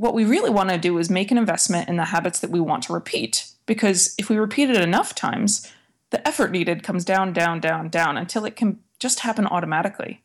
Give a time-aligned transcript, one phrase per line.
[0.00, 2.58] what we really want to do is make an investment in the habits that we
[2.58, 3.44] want to repeat.
[3.66, 5.70] Because if we repeat it enough times,
[6.08, 10.24] the effort needed comes down, down, down, down until it can just happen automatically.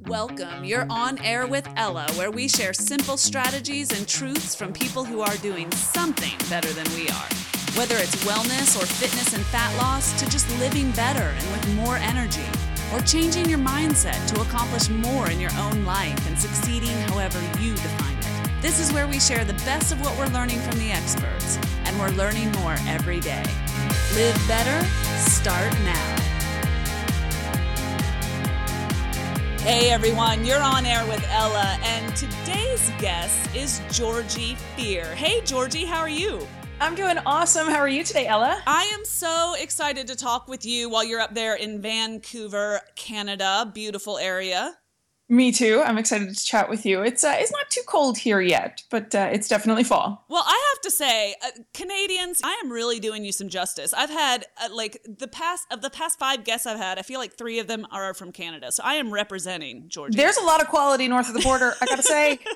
[0.00, 0.62] Welcome.
[0.62, 5.22] You're on air with Ella, where we share simple strategies and truths from people who
[5.22, 7.28] are doing something better than we are.
[7.78, 11.96] Whether it's wellness or fitness and fat loss, to just living better and with more
[11.96, 12.44] energy,
[12.92, 17.74] or changing your mindset to accomplish more in your own life and succeeding however you
[17.74, 18.62] define it.
[18.62, 21.98] This is where we share the best of what we're learning from the experts, and
[21.98, 23.44] we're learning more every day.
[24.14, 24.86] Live better,
[25.18, 26.18] start now.
[29.62, 35.04] Hey everyone, you're on air with Ella, and today's guest is Georgie Fear.
[35.14, 36.46] Hey Georgie, how are you?
[36.82, 37.68] I'm doing awesome.
[37.68, 38.60] How are you today, Ella?
[38.66, 43.70] I am so excited to talk with you while you're up there in Vancouver, Canada.
[43.72, 44.74] Beautiful area.
[45.28, 45.82] Me too.
[45.84, 47.00] I'm excited to chat with you.
[47.02, 50.26] It's uh, it's not too cold here yet, but uh, it's definitely fall.
[50.28, 53.94] Well, I have to say, uh, Canadians, I am really doing you some justice.
[53.94, 57.18] I've had uh, like the past of the past five guests I've had, I feel
[57.18, 60.16] like three of them are from Canada, so I am representing Georgia.
[60.16, 61.74] There's a lot of quality north of the border.
[61.80, 62.38] I gotta say.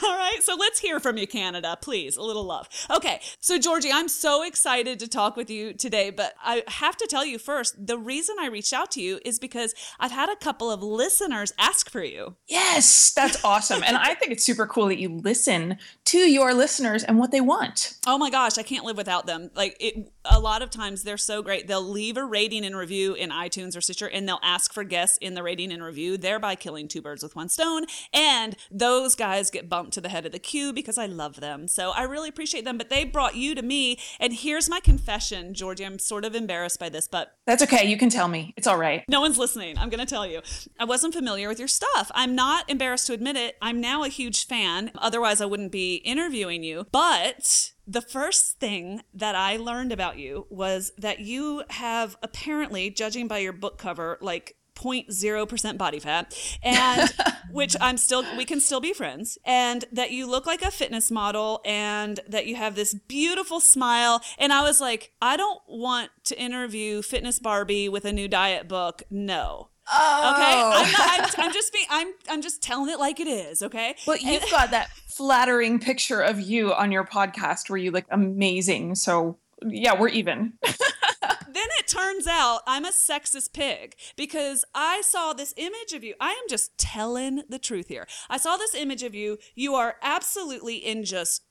[0.02, 2.16] All right, so let's hear from you, Canada, please.
[2.16, 2.68] A little love.
[2.88, 7.06] Okay, so Georgie, I'm so excited to talk with you today, but I have to
[7.06, 10.36] tell you first, the reason I reached out to you is because I've had a
[10.36, 12.36] couple of listeners ask for you.
[12.48, 13.82] Yes, that's awesome.
[13.84, 15.78] and I think it's super cool that you listen
[16.10, 17.96] to your listeners and what they want.
[18.04, 19.50] Oh my gosh, I can't live without them.
[19.54, 21.68] Like it a lot of times they're so great.
[21.68, 25.18] They'll leave a rating and review in iTunes or Stitcher and they'll ask for guests
[25.18, 27.86] in the rating and review, thereby killing two birds with one stone.
[28.12, 31.68] And those guys get bumped to the head of the queue because I love them.
[31.68, 32.76] So I really appreciate them.
[32.76, 33.98] But they brought you to me.
[34.18, 35.86] And here's my confession, Georgie.
[35.86, 37.88] I'm sort of embarrassed by this, but That's okay.
[37.88, 38.52] You can tell me.
[38.56, 39.04] It's all right.
[39.08, 39.78] no one's listening.
[39.78, 40.42] I'm going to tell you.
[40.78, 42.10] I wasn't familiar with your stuff.
[42.14, 43.56] I'm not embarrassed to admit it.
[43.62, 44.90] I'm now a huge fan.
[44.96, 46.86] Otherwise, I wouldn't be interviewing you.
[46.92, 53.28] But the first thing that I learned about you was that you have apparently, judging
[53.28, 57.12] by your book cover, like 0.0% body fat and
[57.50, 61.10] which I'm still we can still be friends and that you look like a fitness
[61.10, 66.10] model and that you have this beautiful smile and I was like I don't want
[66.24, 70.32] to interview fitness Barbie with a new diet book no Oh.
[70.34, 73.62] okay I'm, not, I'm, I'm just being I'm I'm just telling it like it is
[73.62, 78.06] okay Well, you've got that flattering picture of you on your podcast where you look
[78.10, 78.94] amazing.
[78.94, 80.54] So, yeah, we're even.
[80.62, 86.14] then it turns out I'm a sexist pig because I saw this image of you.
[86.20, 88.06] I am just telling the truth here.
[88.30, 89.38] I saw this image of you.
[89.54, 91.42] You are absolutely in just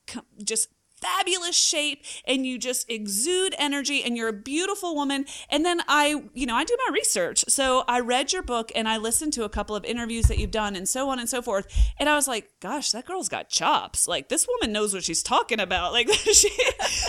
[0.43, 0.69] just
[1.01, 5.25] fabulous shape and you just exude energy and you're a beautiful woman.
[5.49, 7.45] And then i you know i do my research.
[7.47, 10.51] So i read your book and i listened to a couple of interviews that you've
[10.51, 11.67] done and so on and so forth.
[11.97, 14.07] And i was like gosh that girl's got chops.
[14.07, 15.93] Like this woman knows what she's talking about.
[15.93, 16.49] Like she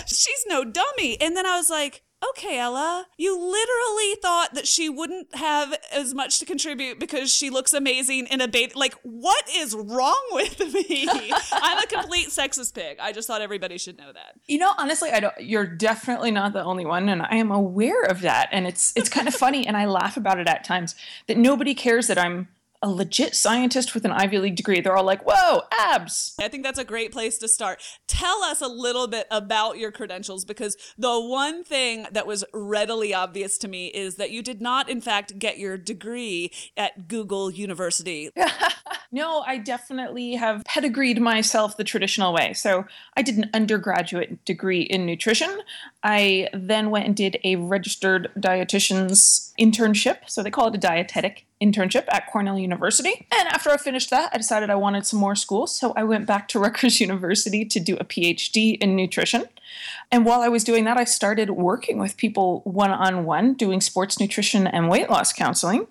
[0.05, 1.19] she's no dummy.
[1.19, 6.13] And then i was like okay, Ella, you literally thought that she wouldn't have as
[6.13, 8.77] much to contribute because she looks amazing in a bathing.
[8.77, 11.07] Like, what is wrong with me?
[11.51, 12.97] I'm a complete sexist pig.
[13.01, 14.35] I just thought everybody should know that.
[14.47, 15.39] You know, honestly, I don't.
[15.39, 18.49] You're definitely not the only one, and I am aware of that.
[18.51, 20.95] And it's it's kind of funny, and I laugh about it at times
[21.27, 22.47] that nobody cares that I'm
[22.81, 24.81] a legit scientist with an Ivy League degree.
[24.81, 26.35] They're all like, whoa, abs.
[26.39, 27.81] I think that's a great place to start.
[28.07, 33.13] Tell us a little bit about your credentials because the one thing that was readily
[33.13, 37.51] obvious to me is that you did not, in fact, get your degree at Google
[37.51, 38.31] University.
[39.11, 42.53] no, I definitely have pedigreed myself the traditional way.
[42.53, 45.59] So I did an undergraduate degree in nutrition.
[46.01, 50.17] I then went and did a registered dietitian's internship.
[50.27, 53.27] So they call it a dietetic internship at Cornell University.
[53.31, 55.67] And after I finished that, I decided I wanted some more school.
[55.67, 59.45] So I went back to Rutgers University to do a PhD in nutrition.
[60.11, 63.81] And while I was doing that, I started working with people one on one, doing
[63.81, 65.87] sports nutrition and weight loss counseling.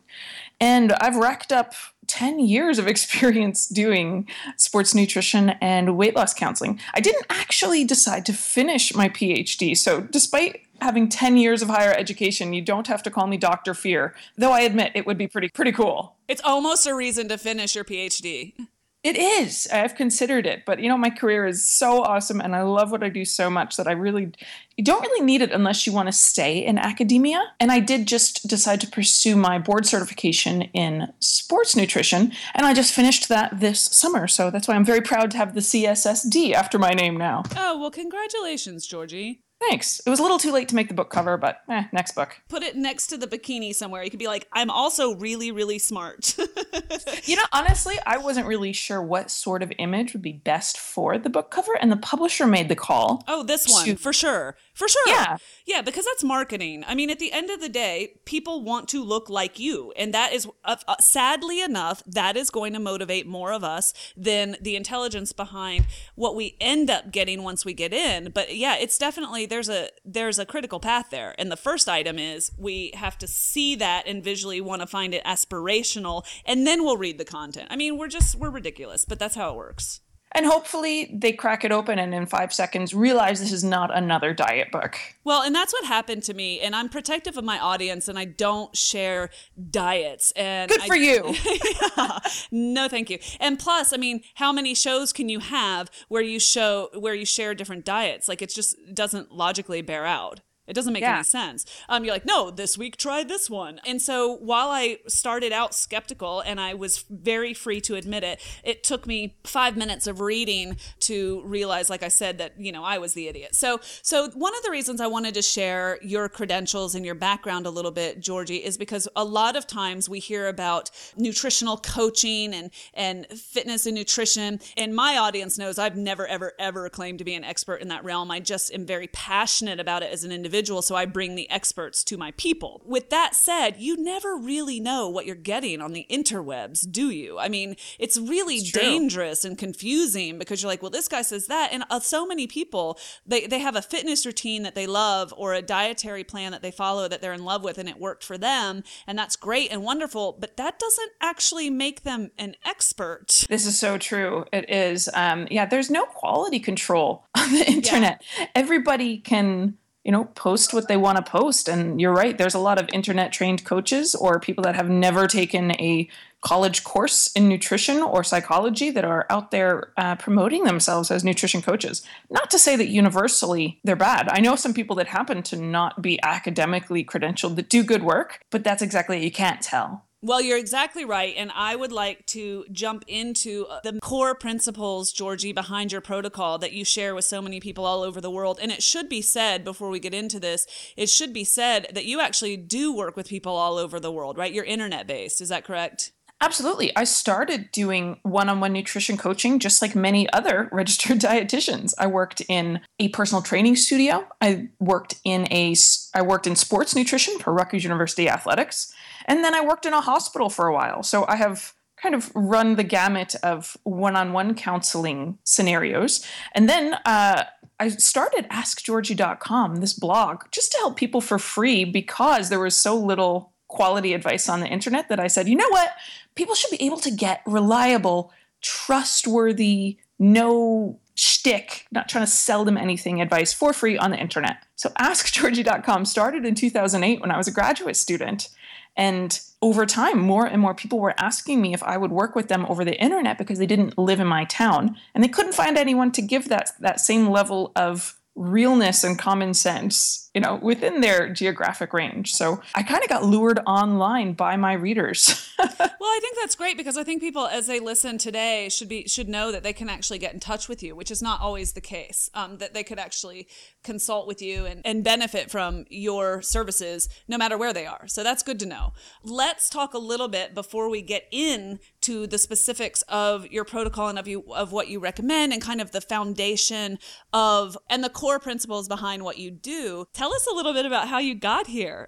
[0.60, 1.72] And I've racked up
[2.10, 6.80] 10 years of experience doing sports nutrition and weight loss counseling.
[6.92, 9.76] I didn't actually decide to finish my PhD.
[9.76, 13.74] So, despite having 10 years of higher education, you don't have to call me Dr.
[13.74, 16.16] Fear, though I admit it would be pretty pretty cool.
[16.26, 18.54] It's almost a reason to finish your PhD.
[19.02, 19.66] It is.
[19.72, 23.02] I've considered it, but you know, my career is so awesome and I love what
[23.02, 24.32] I do so much that I really
[24.76, 27.42] you don't really need it unless you want to stay in academia.
[27.60, 32.72] And I did just decide to pursue my board certification in sports nutrition, and I
[32.72, 34.26] just finished that this summer.
[34.26, 37.42] So that's why I'm very proud to have the CSSD after my name now.
[37.56, 39.42] Oh, well, congratulations, Georgie.
[39.68, 40.00] Thanks.
[40.06, 42.40] It was a little too late to make the book cover, but eh, next book.
[42.48, 44.02] Put it next to the bikini somewhere.
[44.02, 46.34] You could be like, I'm also really, really smart.
[47.24, 51.18] you know, honestly, I wasn't really sure what sort of image would be best for
[51.18, 53.22] the book cover, and the publisher made the call.
[53.28, 54.56] Oh, this one, to- for sure.
[54.72, 55.02] For sure.
[55.08, 55.36] Yeah.
[55.66, 56.84] Yeah, because that's marketing.
[56.86, 59.92] I mean, at the end of the day, people want to look like you.
[59.94, 63.92] And that is, uh, uh, sadly enough, that is going to motivate more of us
[64.16, 68.30] than the intelligence behind what we end up getting once we get in.
[68.30, 71.34] But yeah, it's definitely there's a there's a critical path there.
[71.38, 75.12] And the first item is we have to see that and visually want to find
[75.12, 77.68] it aspirational and then we'll read the content.
[77.70, 80.00] I mean, we're just we're ridiculous, but that's how it works.
[80.32, 84.32] And hopefully they crack it open and in five seconds realize this is not another
[84.32, 84.96] diet book.
[85.24, 86.60] Well, and that's what happened to me.
[86.60, 89.30] And I'm protective of my audience and I don't share
[89.70, 90.32] diets.
[90.36, 91.34] And good for I, you.
[91.96, 92.18] yeah,
[92.52, 93.18] no, thank you.
[93.40, 97.26] And plus, I mean, how many shows can you have where you show where you
[97.26, 98.28] share different diets?
[98.28, 100.40] Like it just doesn't logically bear out.
[100.70, 101.16] It doesn't make yeah.
[101.16, 101.66] any sense.
[101.88, 103.80] Um, you're like, no, this week try this one.
[103.84, 108.40] And so while I started out skeptical and I was very free to admit it,
[108.62, 112.84] it took me five minutes of reading to realize, like I said, that you know
[112.84, 113.56] I was the idiot.
[113.56, 117.66] So so one of the reasons I wanted to share your credentials and your background
[117.66, 122.54] a little bit, Georgie, is because a lot of times we hear about nutritional coaching
[122.54, 127.24] and and fitness and nutrition, and my audience knows I've never ever ever claimed to
[127.24, 128.30] be an expert in that realm.
[128.30, 131.50] I just am very passionate about it as an individual individual, so I bring the
[131.50, 132.82] experts to my people.
[132.84, 137.38] With that said, you never really know what you're getting on the interwebs, do you?
[137.38, 141.46] I mean, it's really it's dangerous and confusing because you're like, well, this guy says
[141.46, 141.70] that.
[141.72, 145.54] And uh, so many people, they, they have a fitness routine that they love or
[145.54, 148.36] a dietary plan that they follow that they're in love with and it worked for
[148.36, 148.82] them.
[149.06, 153.46] And that's great and wonderful, but that doesn't actually make them an expert.
[153.48, 154.44] This is so true.
[154.52, 155.08] It is.
[155.14, 158.22] Um, yeah, there's no quality control on the internet.
[158.38, 158.46] Yeah.
[158.54, 159.78] Everybody can
[160.10, 161.68] you know, post what they want to post.
[161.68, 165.28] And you're right, there's a lot of internet trained coaches or people that have never
[165.28, 166.08] taken a
[166.40, 171.62] college course in nutrition or psychology that are out there uh, promoting themselves as nutrition
[171.62, 172.04] coaches.
[172.28, 174.28] Not to say that universally they're bad.
[174.28, 178.40] I know some people that happen to not be academically credentialed that do good work,
[178.50, 180.06] but that's exactly you can't tell.
[180.22, 181.34] Well, you're exactly right.
[181.36, 186.58] And I would like to jump into uh, the core principles, Georgie, behind your protocol
[186.58, 188.58] that you share with so many people all over the world.
[188.60, 192.04] And it should be said before we get into this, it should be said that
[192.04, 194.52] you actually do work with people all over the world, right?
[194.52, 195.40] You're internet based.
[195.40, 196.12] Is that correct?
[196.42, 196.94] Absolutely.
[196.96, 201.92] I started doing one on one nutrition coaching just like many other registered dietitians.
[201.98, 204.26] I worked in a personal training studio.
[204.40, 205.74] I worked in a
[206.14, 208.92] I worked in sports nutrition for Rutgers University Athletics.
[209.26, 211.02] And then I worked in a hospital for a while.
[211.02, 216.26] So I have kind of run the gamut of one on one counseling scenarios.
[216.54, 217.44] And then uh,
[217.78, 222.96] I started AskGeorgie.com, this blog, just to help people for free because there was so
[222.96, 225.92] little quality advice on the internet that I said, you know what?
[226.34, 232.76] People should be able to get reliable, trustworthy, no shtick, not trying to sell them
[232.76, 234.56] anything advice for free on the internet.
[234.76, 238.48] So AskGeorgie.com started in 2008 when I was a graduate student.
[238.96, 242.48] And over time, more and more people were asking me if I would work with
[242.48, 245.78] them over the internet because they didn't live in my town and they couldn't find
[245.78, 251.00] anyone to give that, that same level of realness and common sense, you know, within
[251.00, 252.32] their geographic range.
[252.34, 255.50] So I kind of got lured online by my readers.
[255.58, 259.08] well, I think that's great because I think people, as they listen today, should be
[259.08, 261.72] should know that they can actually get in touch with you, which is not always
[261.72, 262.30] the case.
[262.34, 263.48] Um, that they could actually
[263.82, 268.06] consult with you and, and benefit from your services no matter where they are.
[268.06, 268.92] So that's good to know.
[269.24, 274.08] Let's talk a little bit before we get in to the specifics of your protocol
[274.08, 277.00] and of you of what you recommend and kind of the foundation
[277.32, 280.06] of and the core principles behind what you do.
[280.20, 282.06] Tell us a little bit about how you got here.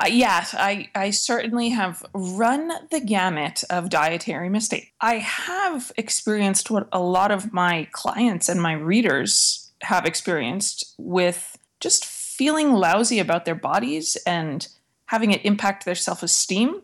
[0.00, 4.86] Uh, yes, I, I certainly have run the gamut of dietary mistakes.
[5.02, 11.58] I have experienced what a lot of my clients and my readers have experienced with
[11.78, 14.66] just feeling lousy about their bodies and
[15.08, 16.80] having it impact their self esteem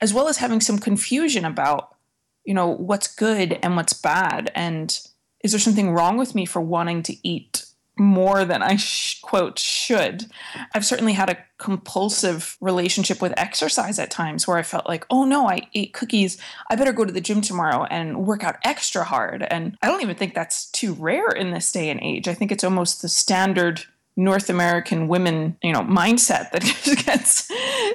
[0.00, 1.94] as well as having some confusion about,
[2.42, 4.50] you know, what's good and what's bad.
[4.54, 4.98] And
[5.44, 7.65] is there something wrong with me for wanting to eat
[7.98, 10.26] more than I sh- quote should.
[10.74, 15.24] I've certainly had a compulsive relationship with exercise at times where I felt like, oh
[15.24, 16.38] no, I ate cookies.
[16.70, 19.42] I better go to the gym tomorrow and work out extra hard.
[19.42, 22.28] And I don't even think that's too rare in this day and age.
[22.28, 23.84] I think it's almost the standard
[24.18, 26.62] North American women, you know, mindset that
[27.04, 27.50] gets,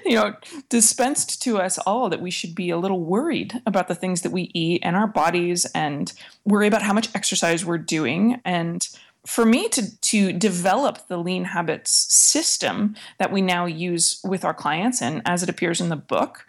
[0.05, 0.35] you know,
[0.69, 4.31] dispensed to us all that we should be a little worried about the things that
[4.31, 6.13] we eat and our bodies and
[6.45, 8.87] worry about how much exercise we're doing and
[9.25, 14.53] for me to to develop the lean habits system that we now use with our
[14.53, 16.45] clients and as it appears in the book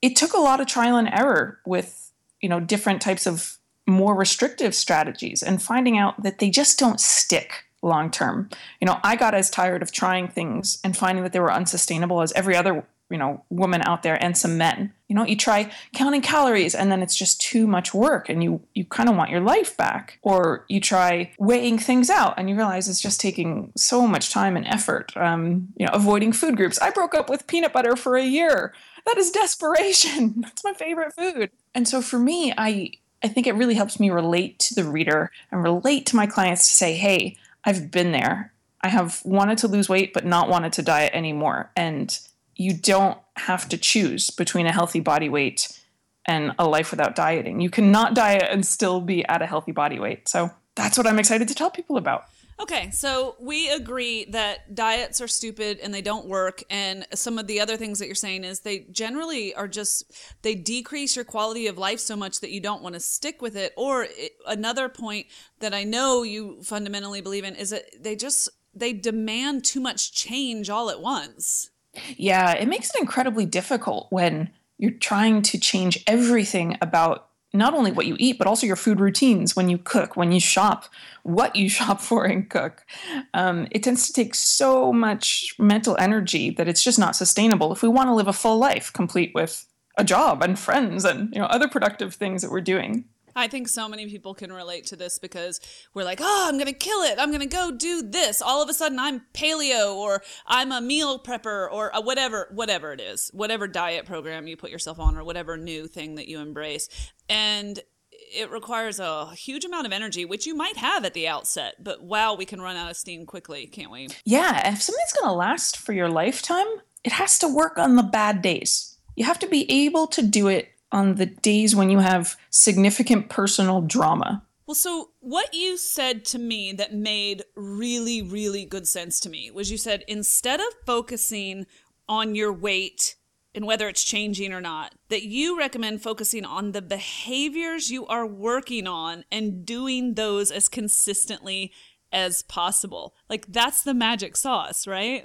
[0.00, 4.14] it took a lot of trial and error with you know different types of more
[4.14, 8.48] restrictive strategies and finding out that they just don't stick long term.
[8.80, 12.22] You know i got as tired of trying things and finding that they were unsustainable
[12.22, 14.92] as every other you know woman out there and some men.
[15.08, 18.60] You know you try counting calories and then it's just too much work and you
[18.74, 20.18] you kind of want your life back.
[20.22, 24.56] Or you try weighing things out and you realize it's just taking so much time
[24.56, 26.80] and effort um, you know avoiding food groups.
[26.80, 28.74] I broke up with peanut butter for a year.
[29.06, 30.34] That is desperation.
[30.40, 31.50] That's my favorite food.
[31.74, 32.90] And so for me i
[33.22, 36.68] i think it really helps me relate to the reader and relate to my clients
[36.68, 38.52] to say hey i've been there.
[38.82, 41.70] I have wanted to lose weight but not wanted to diet anymore.
[41.74, 42.18] And
[42.56, 45.80] you don't have to choose between a healthy body weight
[46.26, 47.60] and a life without dieting.
[47.60, 50.28] You cannot diet and still be at a healthy body weight.
[50.28, 52.24] So that's what I'm excited to tell people about.
[52.60, 56.62] Okay, so we agree that diets are stupid and they don't work.
[56.70, 60.54] And some of the other things that you're saying is they generally are just, they
[60.54, 63.72] decrease your quality of life so much that you don't want to stick with it.
[63.76, 64.06] Or
[64.46, 65.26] another point
[65.58, 70.12] that I know you fundamentally believe in is that they just, they demand too much
[70.12, 71.70] change all at once.
[72.16, 77.92] Yeah, it makes it incredibly difficult when you're trying to change everything about not only
[77.92, 80.86] what you eat, but also your food routines when you cook, when you shop,
[81.22, 82.84] what you shop for and cook.
[83.32, 87.82] Um, it tends to take so much mental energy that it's just not sustainable if
[87.82, 91.38] we want to live a full life complete with a job and friends and you
[91.38, 93.04] know other productive things that we're doing.
[93.36, 95.60] I think so many people can relate to this because
[95.92, 97.18] we're like, oh, I'm going to kill it.
[97.18, 98.40] I'm going to go do this.
[98.40, 103.00] All of a sudden, I'm paleo or I'm a meal prepper or whatever, whatever it
[103.00, 106.88] is, whatever diet program you put yourself on or whatever new thing that you embrace.
[107.28, 107.80] And
[108.12, 112.02] it requires a huge amount of energy, which you might have at the outset, but
[112.02, 114.08] wow, we can run out of steam quickly, can't we?
[114.24, 114.72] Yeah.
[114.72, 116.66] If something's going to last for your lifetime,
[117.04, 118.98] it has to work on the bad days.
[119.14, 123.28] You have to be able to do it on the days when you have significant
[123.28, 124.42] personal drama.
[124.66, 129.50] Well, so what you said to me that made really, really good sense to me
[129.50, 131.66] was you said instead of focusing
[132.08, 133.16] on your weight
[133.54, 138.26] and whether it's changing or not, that you recommend focusing on the behaviors you are
[138.26, 141.72] working on and doing those as consistently
[142.10, 143.14] as possible.
[143.28, 145.24] Like that's the magic sauce, right?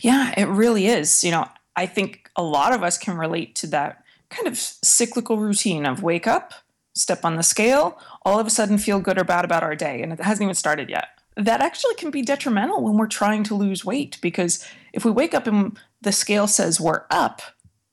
[0.00, 1.24] Yeah, it really is.
[1.24, 5.38] You know, I think a lot of us can relate to that kind of cyclical
[5.38, 6.52] routine of wake up,
[6.94, 10.02] step on the scale, all of a sudden feel good or bad about our day,
[10.02, 11.08] and it hasn't even started yet.
[11.36, 15.34] That actually can be detrimental when we're trying to lose weight because if we wake
[15.34, 17.42] up and the scale says we're up,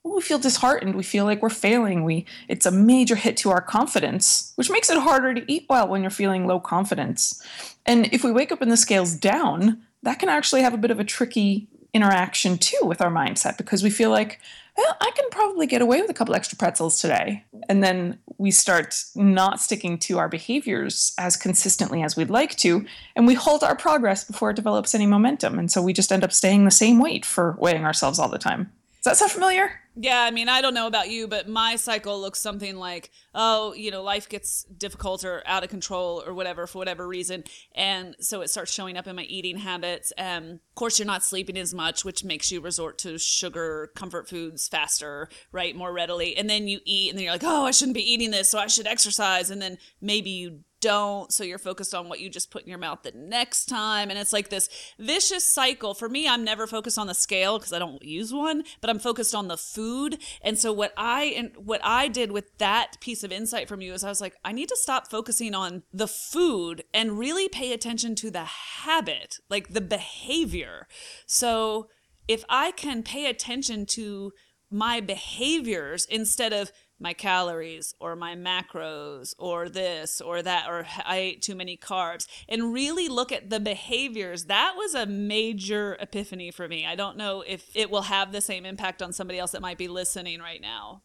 [0.04, 0.96] we feel disheartened.
[0.96, 2.04] We feel like we're failing.
[2.04, 5.88] We it's a major hit to our confidence, which makes it harder to eat well
[5.88, 7.42] when you're feeling low confidence.
[7.86, 10.92] And if we wake up and the scale's down, that can actually have a bit
[10.92, 14.40] of a tricky interaction too with our mindset because we feel like
[14.76, 17.44] well, I can probably get away with a couple extra pretzels today.
[17.70, 22.86] And then we start not sticking to our behaviors as consistently as we'd like to,
[23.16, 25.60] and we halt our progress before it develops any momentum.
[25.60, 28.40] And so we just end up staying the same weight for weighing ourselves all the
[28.40, 28.72] time.
[29.04, 29.83] Does that sound familiar?
[29.96, 33.74] Yeah, I mean, I don't know about you, but my cycle looks something like, oh,
[33.74, 37.44] you know, life gets difficult or out of control or whatever for whatever reason.
[37.76, 40.12] And so it starts showing up in my eating habits.
[40.18, 44.28] And of course, you're not sleeping as much, which makes you resort to sugar, comfort
[44.28, 45.76] foods faster, right?
[45.76, 46.36] More readily.
[46.36, 48.58] And then you eat, and then you're like, oh, I shouldn't be eating this, so
[48.58, 49.52] I should exercise.
[49.52, 51.32] And then maybe you don't.
[51.32, 54.10] So you're focused on what you just put in your mouth the next time.
[54.10, 54.68] And it's like this
[55.00, 55.94] vicious cycle.
[55.94, 59.00] For me, I'm never focused on the scale because I don't use one, but I'm
[59.00, 60.18] focused on the food.
[60.42, 63.94] And so what I and what I did with that piece of insight from you
[63.94, 67.72] is I was like, I need to stop focusing on the food and really pay
[67.72, 70.88] attention to the habit, like the behavior.
[71.26, 71.88] So
[72.28, 74.34] if I can pay attention to
[74.70, 81.18] my behaviors instead of my calories or my macros or this or that or I
[81.18, 84.46] ate too many carbs and really look at the behaviors.
[84.46, 86.86] That was a major epiphany for me.
[86.86, 89.78] I don't know if it will have the same impact on somebody else that might
[89.78, 91.02] be listening right now.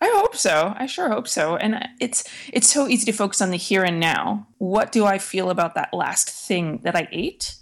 [0.00, 0.74] I hope so.
[0.76, 1.56] I sure hope so.
[1.56, 4.48] And it's it's so easy to focus on the here and now.
[4.58, 7.54] What do I feel about that last thing that I ate?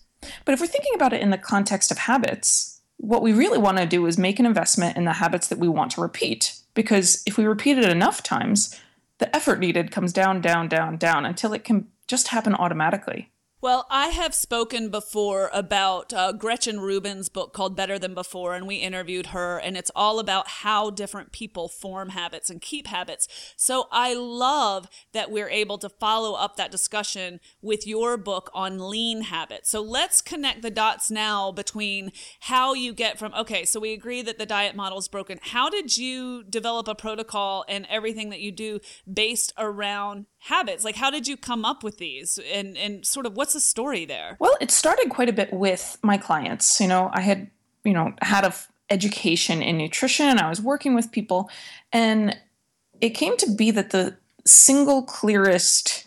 [0.45, 3.79] But if we're thinking about it in the context of habits, what we really want
[3.79, 7.23] to do is make an investment in the habits that we want to repeat because
[7.27, 8.79] if we repeat it enough times,
[9.19, 13.31] the effort needed comes down, down, down, down until it can just happen automatically.
[13.63, 18.67] Well, I have spoken before about uh, Gretchen Rubin's book called Better Than Before, and
[18.67, 23.29] we interviewed her, and it's all about how different people form habits and keep habits.
[23.59, 28.89] So I love that we're able to follow up that discussion with your book on
[28.89, 29.69] lean habits.
[29.69, 34.23] So let's connect the dots now between how you get from, okay, so we agree
[34.23, 35.39] that the diet model is broken.
[35.43, 38.81] How did you develop a protocol and everything that you do
[39.13, 43.37] based around habits like how did you come up with these and and sort of
[43.37, 44.37] what's the story there?
[44.39, 46.81] Well it started quite a bit with my clients.
[46.81, 47.51] You know i had
[47.85, 50.39] you know had a f- education in nutrition.
[50.39, 51.49] I was working with people.
[51.93, 52.37] And
[53.01, 56.07] it came to be that the single clearest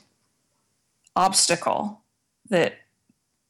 [1.15, 2.01] obstacle
[2.49, 2.75] that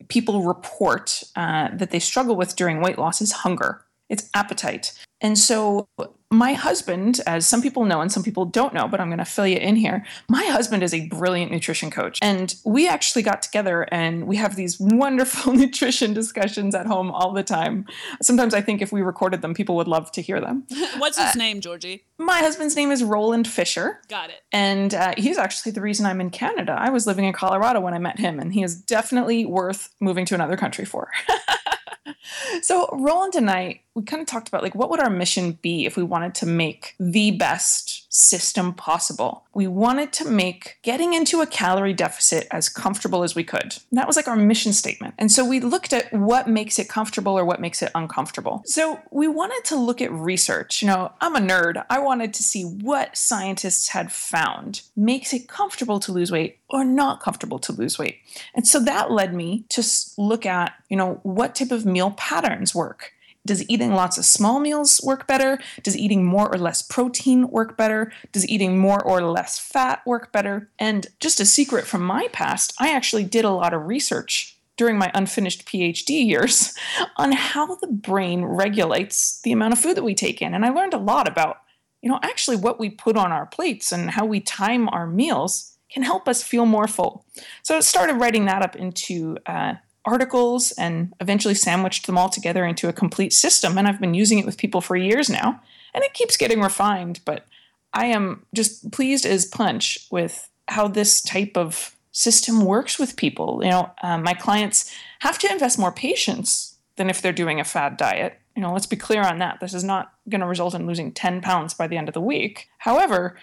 [0.07, 3.83] people report uh, that they struggle with during weight loss is hunger.
[4.09, 4.93] It's appetite.
[5.21, 5.87] And so
[6.33, 9.25] my husband, as some people know and some people don't know, but I'm going to
[9.25, 10.05] fill you in here.
[10.27, 12.19] My husband is a brilliant nutrition coach.
[12.21, 17.31] And we actually got together and we have these wonderful nutrition discussions at home all
[17.33, 17.85] the time.
[18.21, 20.65] Sometimes I think if we recorded them, people would love to hear them.
[20.97, 22.03] What's his uh, name, Georgie?
[22.17, 23.99] My husband's name is Roland Fisher.
[24.07, 24.41] Got it.
[24.51, 26.75] And uh, he's actually the reason I'm in Canada.
[26.77, 30.25] I was living in Colorado when I met him, and he is definitely worth moving
[30.25, 31.11] to another country for.
[32.61, 35.85] so Roland and I, we kind of talked about like what would our mission be
[35.85, 39.43] if we wanted to make the best system possible.
[39.53, 43.63] We wanted to make getting into a calorie deficit as comfortable as we could.
[43.63, 45.15] And that was like our mission statement.
[45.17, 48.61] And so we looked at what makes it comfortable or what makes it uncomfortable.
[48.65, 50.81] So we wanted to look at research.
[50.81, 51.83] You know, I'm a nerd.
[51.89, 56.83] I wanted to see what scientists had found makes it comfortable to lose weight or
[56.83, 58.19] not comfortable to lose weight.
[58.53, 59.83] And so that led me to
[60.17, 63.13] look at, you know, what type of meal patterns work
[63.45, 65.59] does eating lots of small meals work better?
[65.81, 68.11] Does eating more or less protein work better?
[68.31, 70.69] Does eating more or less fat work better?
[70.79, 74.97] And just a secret from my past, I actually did a lot of research during
[74.97, 76.73] my unfinished PhD years
[77.17, 80.53] on how the brain regulates the amount of food that we take in.
[80.53, 81.57] And I learned a lot about,
[82.01, 85.77] you know, actually what we put on our plates and how we time our meals
[85.91, 87.25] can help us feel more full.
[87.61, 92.65] So I started writing that up into uh, articles and eventually sandwiched them all together
[92.65, 93.77] into a complete system.
[93.77, 95.61] And I've been using it with people for years now,
[95.93, 97.19] and it keeps getting refined.
[97.25, 97.45] But
[97.93, 103.61] I am just pleased as punch with how this type of system works with people.
[103.63, 107.65] You know, um, my clients have to invest more patience than if they're doing a
[107.65, 108.39] fad diet.
[108.55, 109.59] You know, let's be clear on that.
[109.59, 112.21] This is not going to result in losing 10 pounds by the end of the
[112.21, 112.69] week.
[112.77, 113.35] However,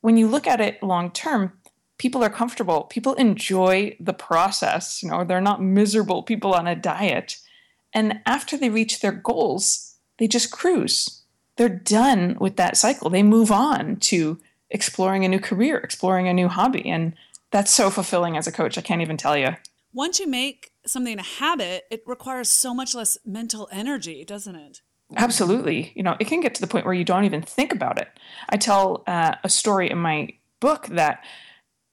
[0.00, 1.52] when you look at it long term,
[1.98, 2.84] people are comfortable.
[2.84, 5.02] People enjoy the process.
[5.02, 7.38] You know, they're not miserable people on a diet.
[7.92, 11.22] And after they reach their goals, they just cruise.
[11.56, 13.08] They're done with that cycle.
[13.08, 14.38] They move on to
[14.70, 16.88] exploring a new career, exploring a new hobby.
[16.88, 17.14] And
[17.50, 18.76] that's so fulfilling as a coach.
[18.76, 19.56] I can't even tell you.
[19.92, 24.82] Once you make something a habit, it requires so much less mental energy, doesn't it?
[25.16, 25.92] Absolutely.
[25.94, 28.08] You know, it can get to the point where you don't even think about it.
[28.50, 30.30] I tell uh, a story in my
[30.60, 31.24] book that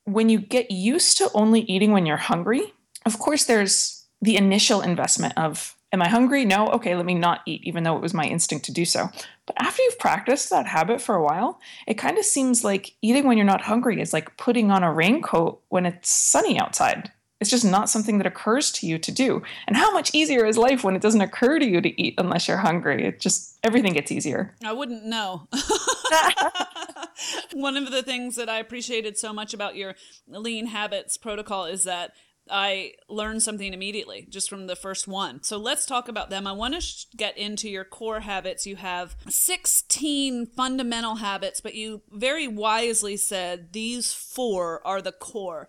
[0.05, 2.73] when you get used to only eating when you're hungry,
[3.05, 6.43] of course, there's the initial investment of, Am I hungry?
[6.43, 6.69] No.
[6.69, 9.09] Okay, let me not eat, even though it was my instinct to do so.
[9.45, 13.27] But after you've practiced that habit for a while, it kind of seems like eating
[13.27, 17.11] when you're not hungry is like putting on a raincoat when it's sunny outside.
[17.43, 19.43] It's just not something that occurs to you to do.
[19.67, 22.47] And how much easier is life when it doesn't occur to you to eat unless
[22.47, 23.03] you're hungry?
[23.03, 24.56] It just, everything gets easier.
[24.63, 25.49] I wouldn't know.
[27.53, 31.84] One of the things that I appreciated so much about your lean habits protocol is
[31.84, 32.13] that
[32.49, 35.43] I learned something immediately just from the first one.
[35.43, 36.47] So let's talk about them.
[36.47, 38.65] I want to sh- get into your core habits.
[38.65, 45.67] You have 16 fundamental habits, but you very wisely said these four are the core.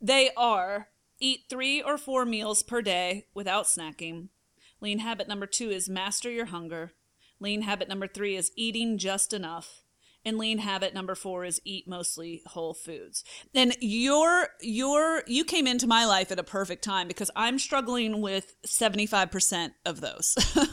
[0.00, 0.88] They are
[1.20, 4.28] eat three or four meals per day without snacking.
[4.80, 6.92] Lean habit number two is master your hunger.
[7.38, 9.82] Lean habit number three is eating just enough
[10.24, 13.24] and lean habit number four is eat mostly whole foods.
[13.54, 18.20] And your your you came into my life at a perfect time because i'm struggling
[18.20, 20.36] with 75% of those.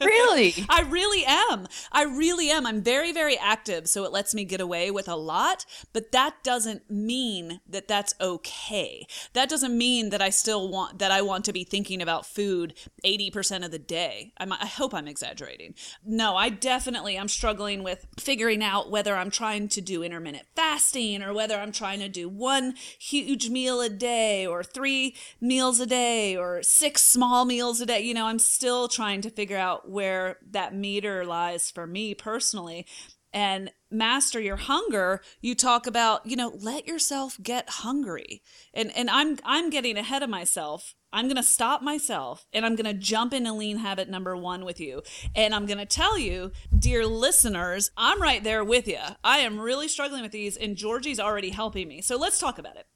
[0.00, 0.54] Really?
[0.68, 1.66] I really am.
[1.92, 2.66] I really am.
[2.66, 6.36] I'm very very active so it lets me get away with a lot but that
[6.42, 9.06] doesn't mean that that's okay.
[9.34, 12.74] That doesn't mean that i still want that i want to be thinking about food
[13.04, 14.32] 80% of the day.
[14.38, 15.74] I'm, i hope i'm exaggerating.
[16.04, 21.22] No i definitely i'm struggling with figuring out whether I'm trying to do intermittent fasting
[21.22, 25.86] or whether I'm trying to do one huge meal a day or three meals a
[25.86, 28.00] day or six small meals a day.
[28.00, 32.86] You know, I'm still trying to figure out where that meter lies for me personally.
[33.32, 38.42] and master your hunger you talk about you know let yourself get hungry
[38.74, 42.76] and and i'm i'm getting ahead of myself i'm going to stop myself and i'm
[42.76, 45.02] going to jump into lean habit number 1 with you.
[45.34, 49.60] And i'm going to tell you dear listeners i'm right there with you i am
[49.60, 52.00] really struggling with these and georgie's already helping me.
[52.02, 52.86] So let's talk about it.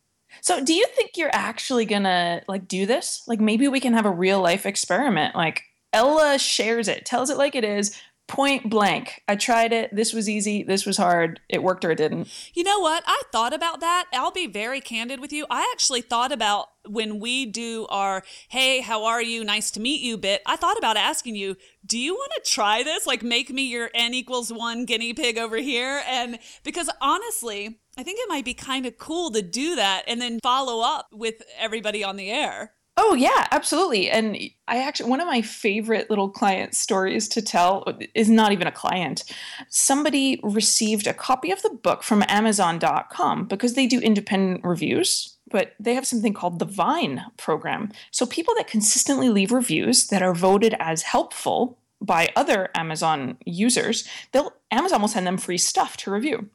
[0.40, 3.22] So do you think you're actually going to like do this?
[3.26, 5.34] Like maybe we can have a real life experiment.
[5.34, 7.94] Like ella shares it tells it like it is
[8.28, 9.22] point blank.
[9.28, 9.94] I tried it.
[9.94, 10.62] This was easy.
[10.62, 11.40] This was hard.
[11.48, 12.28] It worked or it didn't.
[12.54, 13.02] You know what?
[13.06, 14.06] I thought about that.
[14.12, 15.46] I'll be very candid with you.
[15.50, 19.44] I actually thought about when we do our, hey, how are you?
[19.44, 20.40] Nice to meet you bit.
[20.46, 23.06] I thought about asking you, do you want to try this?
[23.06, 26.02] Like, make me your n equals one guinea pig over here?
[26.06, 30.20] And because honestly, I think it might be kind of cool to do that and
[30.20, 32.72] then follow up with everybody on the air.
[32.96, 34.10] Oh yeah, absolutely.
[34.10, 34.36] And
[34.68, 38.72] I actually one of my favorite little client stories to tell is not even a
[38.72, 39.24] client.
[39.68, 45.72] Somebody received a copy of the book from amazon.com because they do independent reviews, but
[45.80, 47.92] they have something called the Vine program.
[48.10, 54.06] So people that consistently leave reviews that are voted as helpful by other Amazon users,
[54.32, 56.48] they'll Amazon will send them free stuff to review.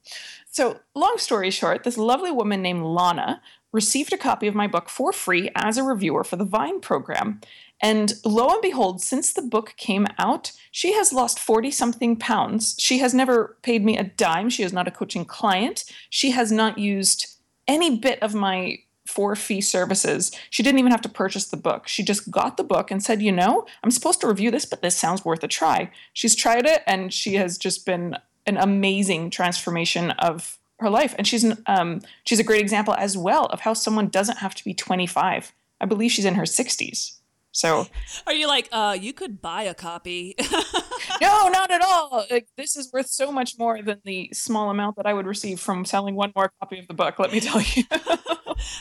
[0.49, 3.41] So, long story short, this lovely woman named Lana
[3.71, 7.41] received a copy of my book for free as a reviewer for the Vine program.
[7.79, 12.75] And lo and behold, since the book came out, she has lost 40 something pounds.
[12.79, 14.49] She has never paid me a dime.
[14.49, 15.83] She is not a coaching client.
[16.09, 20.31] She has not used any bit of my for fee services.
[20.49, 21.87] She didn't even have to purchase the book.
[21.87, 24.81] She just got the book and said, You know, I'm supposed to review this, but
[24.81, 25.91] this sounds worth a try.
[26.13, 31.15] She's tried it and she has just been an amazing transformation of her life.
[31.17, 34.63] And she's um, she's a great example as well of how someone doesn't have to
[34.63, 35.53] be 25.
[35.79, 37.17] I believe she's in her 60s.
[37.57, 37.87] So,
[38.27, 40.35] are you like, uh, you could buy a copy?
[41.21, 42.23] no, not at all.
[42.29, 45.59] Like, this is worth so much more than the small amount that I would receive
[45.59, 47.17] from selling one more copy of the book.
[47.17, 47.83] Let me tell you.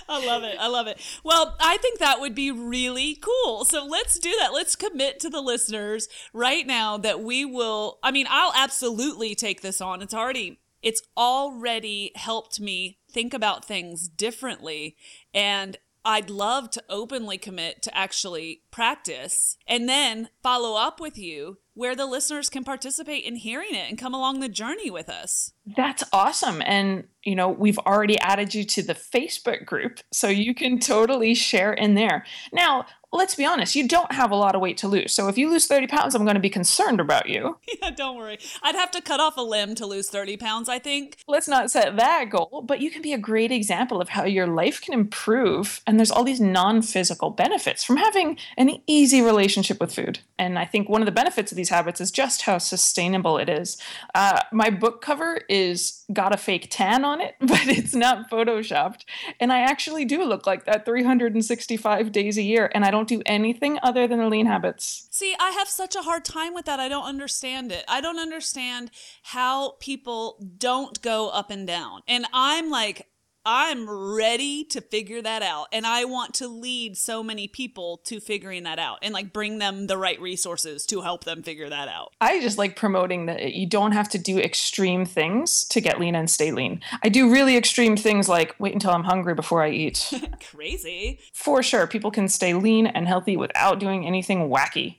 [0.08, 0.56] I love it.
[0.60, 1.00] I love it.
[1.24, 3.64] Well, I think that would be really cool.
[3.64, 4.52] So let's do that.
[4.52, 7.98] Let's commit to the listeners right now that we will.
[8.02, 10.02] I mean, I'll absolutely take this on.
[10.02, 14.96] It's already it's already helped me think about things differently.
[15.34, 21.58] And I'd love to openly commit to actually practice and then follow up with you
[21.76, 25.52] where the listeners can participate in hearing it and come along the journey with us.
[25.76, 26.62] That's awesome.
[26.64, 31.34] And, you know, we've already added you to the Facebook group, so you can totally
[31.34, 32.24] share in there.
[32.50, 35.12] Now, let's be honest, you don't have a lot of weight to lose.
[35.12, 37.58] So if you lose 30 pounds, I'm going to be concerned about you.
[37.82, 38.38] Yeah, don't worry.
[38.62, 41.18] I'd have to cut off a limb to lose 30 pounds, I think.
[41.28, 44.46] Let's not set that goal, but you can be a great example of how your
[44.46, 45.82] life can improve.
[45.86, 50.20] And there's all these non physical benefits from having an easy relationship with food.
[50.38, 53.48] And I think one of the benefits of these habits is just how sustainable it
[53.48, 53.76] is.
[54.14, 59.02] Uh, my book cover is got a fake tan on it, but it's not photoshopped.
[59.40, 62.70] And I actually do look like that 365 days a year.
[62.74, 65.08] And I don't do anything other than the lean habits.
[65.10, 66.80] See, I have such a hard time with that.
[66.80, 67.84] I don't understand it.
[67.88, 68.90] I don't understand
[69.22, 72.02] how people don't go up and down.
[72.06, 73.08] And I'm like,
[73.48, 75.68] I'm ready to figure that out.
[75.72, 79.58] And I want to lead so many people to figuring that out and like bring
[79.58, 82.12] them the right resources to help them figure that out.
[82.20, 86.16] I just like promoting that you don't have to do extreme things to get lean
[86.16, 86.80] and stay lean.
[87.04, 90.12] I do really extreme things like wait until I'm hungry before I eat.
[90.50, 91.20] Crazy.
[91.32, 94.96] For sure, people can stay lean and healthy without doing anything wacky.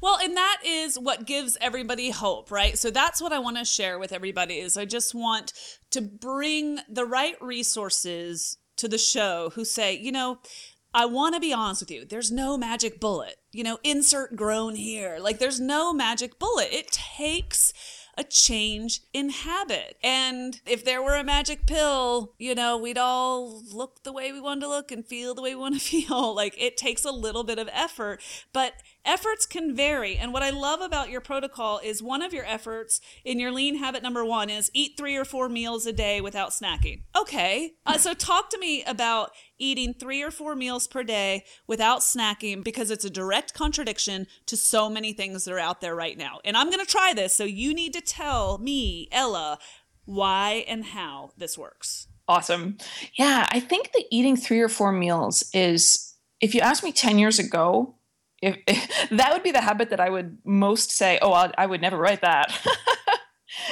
[0.00, 2.78] Well, and that is what gives everybody hope, right?
[2.78, 5.52] So that's what I want to share with everybody is I just want
[5.90, 10.38] to bring the right resources to the show who say, you know,
[10.92, 12.04] I want to be honest with you.
[12.04, 13.36] There's no magic bullet.
[13.52, 15.18] You know, insert groan here.
[15.20, 16.68] Like there's no magic bullet.
[16.72, 17.72] It takes
[18.16, 19.96] a change in habit.
[20.02, 24.40] And if there were a magic pill, you know, we'd all look the way we
[24.40, 26.34] want to look and feel the way we want to feel.
[26.34, 28.20] Like it takes a little bit of effort,
[28.52, 30.16] but efforts can vary.
[30.16, 33.76] And what I love about your protocol is one of your efforts in your lean
[33.76, 37.02] habit number one is eat three or four meals a day without snacking.
[37.18, 37.72] Okay.
[37.86, 42.64] Uh, so talk to me about eating three or four meals per day without snacking
[42.64, 46.40] because it's a direct contradiction to so many things that are out there right now.
[46.44, 47.34] And I'm going to try this.
[47.34, 49.58] So you need to tell me, Ella,
[50.04, 52.08] why and how this works.
[52.26, 52.78] Awesome.
[53.14, 57.18] Yeah, I think that eating three or four meals is, if you asked me 10
[57.18, 57.96] years ago,
[58.42, 61.66] if, if, that would be the habit that I would most say, oh, I, I
[61.66, 62.58] would never write that.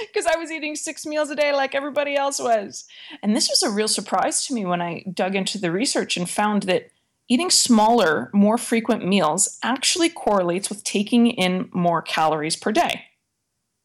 [0.00, 2.84] Because I was eating six meals a day like everybody else was.
[3.22, 6.28] And this was a real surprise to me when I dug into the research and
[6.28, 6.90] found that
[7.28, 13.04] eating smaller, more frequent meals actually correlates with taking in more calories per day.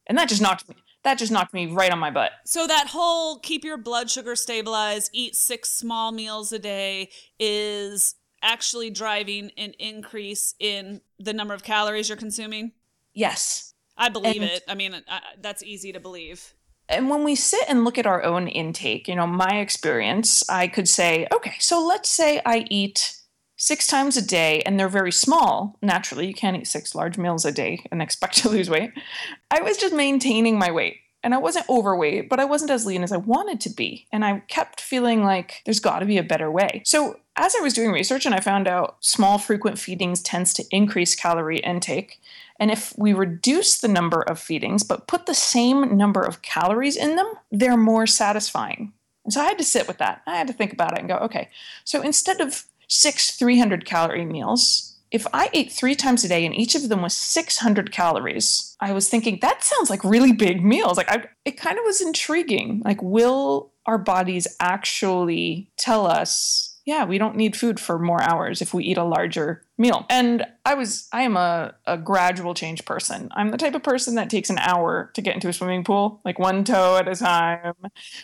[0.07, 2.31] And that just knocked me that just knocked me right on my butt.
[2.45, 8.15] So that whole keep your blood sugar stabilized, eat six small meals a day is
[8.43, 12.73] actually driving an increase in the number of calories you're consuming?
[13.13, 13.73] Yes.
[13.97, 14.63] I believe and, it.
[14.67, 16.53] I mean, I, that's easy to believe.
[16.89, 20.67] And when we sit and look at our own intake, you know, my experience, I
[20.67, 23.17] could say, okay, so let's say I eat
[23.55, 25.77] six times a day and they're very small.
[25.81, 28.91] Naturally, you can't eat six large meals a day and expect to lose weight.
[29.49, 33.03] I was just maintaining my weight and I wasn't overweight, but I wasn't as lean
[33.03, 34.07] as I wanted to be.
[34.11, 36.81] And I kept feeling like there's got to be a better way.
[36.85, 40.65] So, as I was doing research and I found out small frequent feedings tends to
[40.71, 42.21] increase calorie intake,
[42.59, 46.95] and if we reduce the number of feedings but put the same number of calories
[46.95, 48.93] in them, they're more satisfying.
[49.25, 50.21] And so I had to sit with that.
[50.27, 51.49] I had to think about it and go, okay,
[51.83, 56.55] so instead of six 300 calorie meals, if I ate three times a day and
[56.55, 60.97] each of them was 600 calories, I was thinking that sounds like really big meals.
[60.97, 62.81] Like I, it kind of was intriguing.
[62.83, 68.61] Like, will our bodies actually tell us yeah, we don't need food for more hours
[68.61, 70.05] if we eat a larger meal.
[70.09, 73.29] And I was, I am a, a gradual change person.
[73.31, 76.19] I'm the type of person that takes an hour to get into a swimming pool,
[76.25, 77.73] like one toe at a time.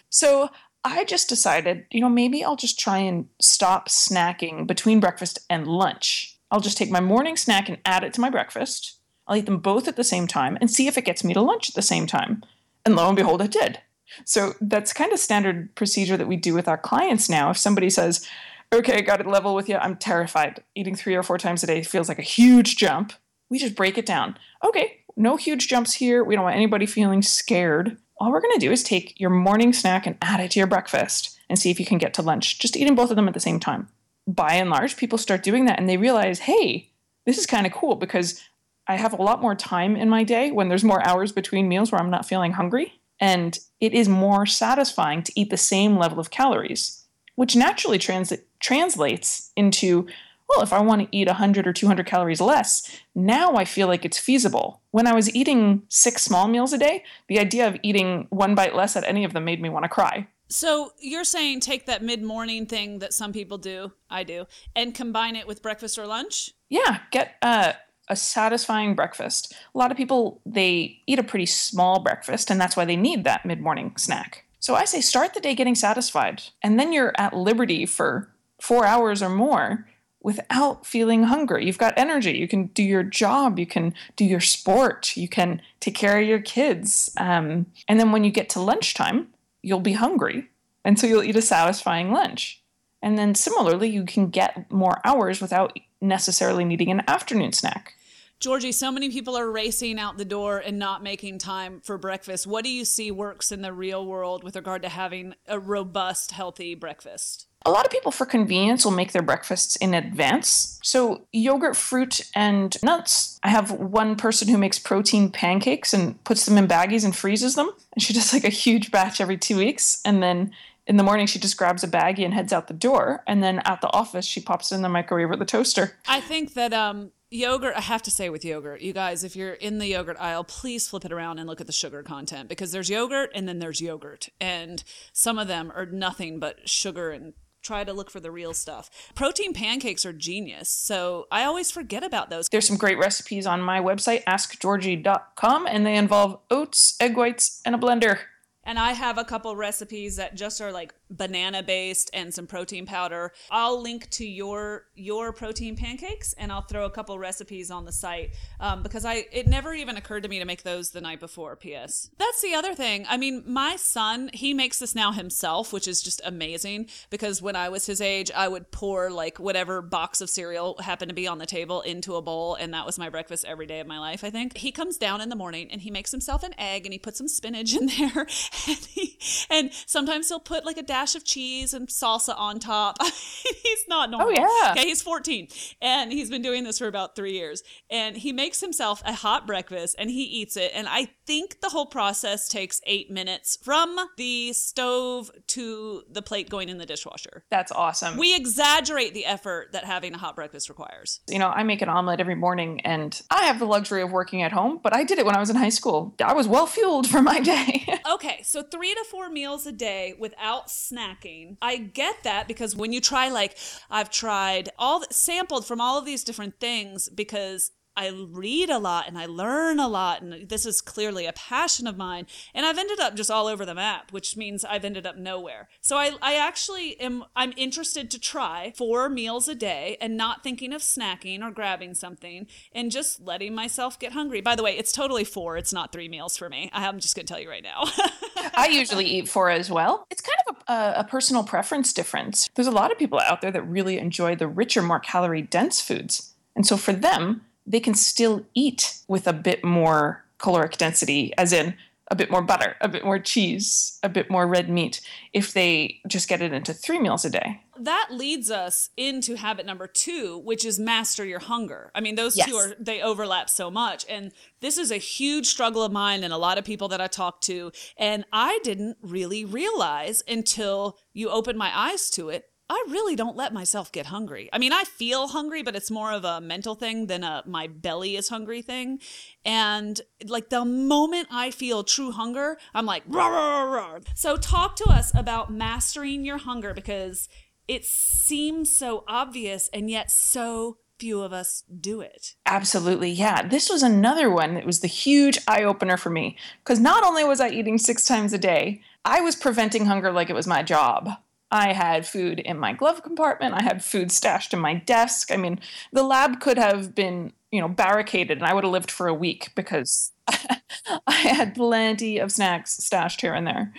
[0.10, 0.50] So
[0.84, 5.66] I just decided, you know, maybe I'll just try and stop snacking between breakfast and
[5.68, 6.38] lunch.
[6.52, 8.98] I'll just take my morning snack and add it to my breakfast.
[9.28, 11.42] I'll eat them both at the same time and see if it gets me to
[11.42, 12.44] lunch at the same time.
[12.86, 13.80] And lo and behold, it did.
[14.26, 17.52] So that's kind of standard procedure that we do with our clients now.
[17.52, 18.28] If somebody says,
[18.74, 20.64] okay, got it level with you, I'm terrified.
[20.76, 23.14] Eating three or four times a day feels like a huge jump.
[23.50, 24.38] We just break it down.
[24.64, 26.24] Okay, no huge jumps here.
[26.24, 27.98] We don't want anybody feeling scared.
[28.20, 30.68] All we're going to do is take your morning snack and add it to your
[30.68, 33.34] breakfast and see if you can get to lunch, just eating both of them at
[33.34, 33.88] the same time.
[34.28, 36.92] By and large, people start doing that and they realize, hey,
[37.26, 38.44] this is kind of cool because
[38.88, 41.92] I have a lot more time in my day when there's more hours between meals
[41.92, 42.94] where I'm not feeling hungry.
[43.20, 46.99] And it is more satisfying to eat the same level of calories,
[47.40, 50.06] which naturally trans- translates into
[50.50, 54.04] well, if I want to eat 100 or 200 calories less, now I feel like
[54.04, 54.82] it's feasible.
[54.92, 58.76] When I was eating six small meals a day, the idea of eating one bite
[58.76, 60.28] less at any of them made me want to cry.
[60.50, 64.94] So you're saying take that mid morning thing that some people do, I do, and
[64.94, 66.52] combine it with breakfast or lunch?
[66.68, 67.74] Yeah, get uh,
[68.10, 69.54] a satisfying breakfast.
[69.74, 73.24] A lot of people they eat a pretty small breakfast and that's why they need
[73.24, 74.46] that mid-morning snack.
[74.60, 78.30] So I say start the day getting satisfied and then you're at liberty for
[78.62, 79.88] 4 hours or more
[80.22, 81.66] without feeling hungry.
[81.66, 82.34] You've got energy.
[82.34, 83.58] You can do your job.
[83.58, 85.16] You can do your sport.
[85.16, 87.10] You can take care of your kids.
[87.18, 89.30] Um, and then when you get to lunchtime,
[89.62, 90.50] you'll be hungry.
[90.84, 92.62] And so you'll eat a satisfying lunch.
[93.02, 97.96] And then similarly, you can get more hours without necessarily needing an afternoon snack.
[98.40, 102.48] Georgie, so many people are racing out the door and not making time for breakfast.
[102.48, 106.32] What do you see works in the real world with regard to having a robust,
[106.32, 107.48] healthy breakfast?
[107.66, 110.80] A lot of people, for convenience, will make their breakfasts in advance.
[110.82, 113.38] So, yogurt, fruit, and nuts.
[113.44, 117.56] I have one person who makes protein pancakes and puts them in baggies and freezes
[117.56, 117.70] them.
[117.92, 120.02] And she does like a huge batch every two weeks.
[120.06, 120.54] And then
[120.88, 123.22] in the morning, she just grabs a baggie and heads out the door.
[123.28, 125.98] And then at the office, she pops it in the microwave or the toaster.
[126.08, 129.54] I think that um, yogurt i have to say with yogurt you guys if you're
[129.54, 132.72] in the yogurt aisle please flip it around and look at the sugar content because
[132.72, 137.34] there's yogurt and then there's yogurt and some of them are nothing but sugar and
[137.62, 138.90] try to look for the real stuff.
[139.16, 140.70] Protein pancakes are genius.
[140.70, 142.48] So I always forget about those.
[142.50, 147.76] There's some great recipes on my website, askgeorgie.com, and they involve oats, egg whites, and
[147.76, 148.20] a blender.
[148.64, 152.86] And I have a couple recipes that just are like banana based and some protein
[152.86, 153.32] powder.
[153.50, 157.92] I'll link to your your protein pancakes and I'll throw a couple recipes on the
[157.92, 161.20] site um, because I it never even occurred to me to make those the night
[161.20, 161.56] before.
[161.56, 162.10] P.S.
[162.18, 163.06] That's the other thing.
[163.10, 167.56] I mean, my son he makes this now himself, which is just amazing because when
[167.56, 171.28] I was his age, I would pour like whatever box of cereal happened to be
[171.28, 174.00] on the table into a bowl, and that was my breakfast every day of my
[174.00, 174.24] life.
[174.24, 176.94] I think he comes down in the morning and he makes himself an egg and
[176.94, 178.28] he puts some spinach in there
[178.68, 179.18] and, he,
[179.50, 182.98] and sometimes he'll put like a dash of cheese and salsa on top.
[183.04, 184.36] he's not oh, normal.
[184.38, 184.72] Oh yeah.
[184.72, 185.48] Okay, he's 14
[185.82, 187.64] and he's been doing this for about three years.
[187.90, 190.72] And he makes himself a hot breakfast and he eats it.
[190.74, 196.50] And I think the whole process takes eight minutes from the stove to the plate
[196.50, 197.46] going in the dishwasher.
[197.50, 198.18] That's awesome.
[198.18, 201.22] We exaggerate the effort that having a hot breakfast requires.
[201.30, 204.42] You know, I make an omelet every morning and I have the luxury of working
[204.42, 206.14] at home, but I did it when I was in high school.
[206.22, 207.88] I was well fueled for my day.
[208.12, 211.58] okay, so three to four meals a day without snacking.
[211.62, 213.58] I get that because when you try, like,
[213.90, 219.10] I've tried all sampled from all of these different things because I read a lot
[219.10, 220.22] and I learn a lot.
[220.22, 222.28] And this is clearly a passion of mine.
[222.54, 225.68] And I've ended up just all over the map, which means I've ended up nowhere.
[225.82, 230.44] So I, I actually am, I'm interested to try four meals a day and not
[230.44, 234.40] thinking of snacking or grabbing something and just letting myself get hungry.
[234.40, 235.58] By the way, it's totally four.
[235.58, 236.70] It's not three meals for me.
[236.72, 237.84] I'm just to tell you right now.
[238.56, 240.06] I usually eat four as well.
[240.10, 242.48] It's kind of a, a, personal preference difference.
[242.56, 245.82] There's a lot of people out there that really enjoy the richer, more calorie dense
[245.82, 246.34] foods.
[246.56, 251.52] And so for them, they can still eat with a bit more caloric density, as
[251.52, 251.76] in
[252.10, 255.02] a bit more butter, a bit more cheese, a bit more red meat,
[255.34, 257.62] if they just get it into three meals a day.
[257.80, 261.92] That leads us into habit number two, which is master your hunger.
[261.96, 262.50] I mean, those yes.
[262.50, 264.06] two are, they overlap so much.
[264.10, 267.08] And this is a huge struggle of mine and a lot of people that I
[267.08, 267.72] talk to.
[267.98, 273.36] And I didn't really realize until you opened my eyes to it I really don't
[273.36, 274.48] let myself get hungry.
[274.54, 277.66] I mean, I feel hungry, but it's more of a mental thing than a my
[277.66, 279.00] belly is hungry thing.
[279.44, 284.00] And like the moment I feel true hunger, I'm like, rah, rah, rah.
[284.14, 287.28] so talk to us about mastering your hunger because
[287.70, 292.36] it seems so obvious and yet so few of us do it.
[292.48, 293.12] Absolutely.
[293.12, 293.48] Yeah.
[293.48, 297.24] This was another one that was the huge eye opener for me because not only
[297.24, 300.64] was I eating six times a day, I was preventing hunger like it was my
[300.64, 301.12] job.
[301.52, 303.54] I had food in my glove compartment.
[303.54, 305.32] I had food stashed in my desk.
[305.32, 305.60] I mean,
[305.94, 309.14] the lab could have been, you know, barricaded and I would have lived for a
[309.14, 313.74] week because I had plenty of snacks stashed here and there.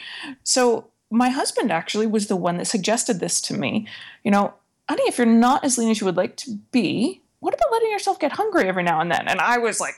[0.44, 3.87] So my husband actually was the one that suggested this to me.
[4.25, 4.55] You know,
[4.88, 7.90] honey, if you're not as lean as you would like to be, what about letting
[7.90, 9.27] yourself get hungry every now and then?
[9.29, 9.94] And I was like,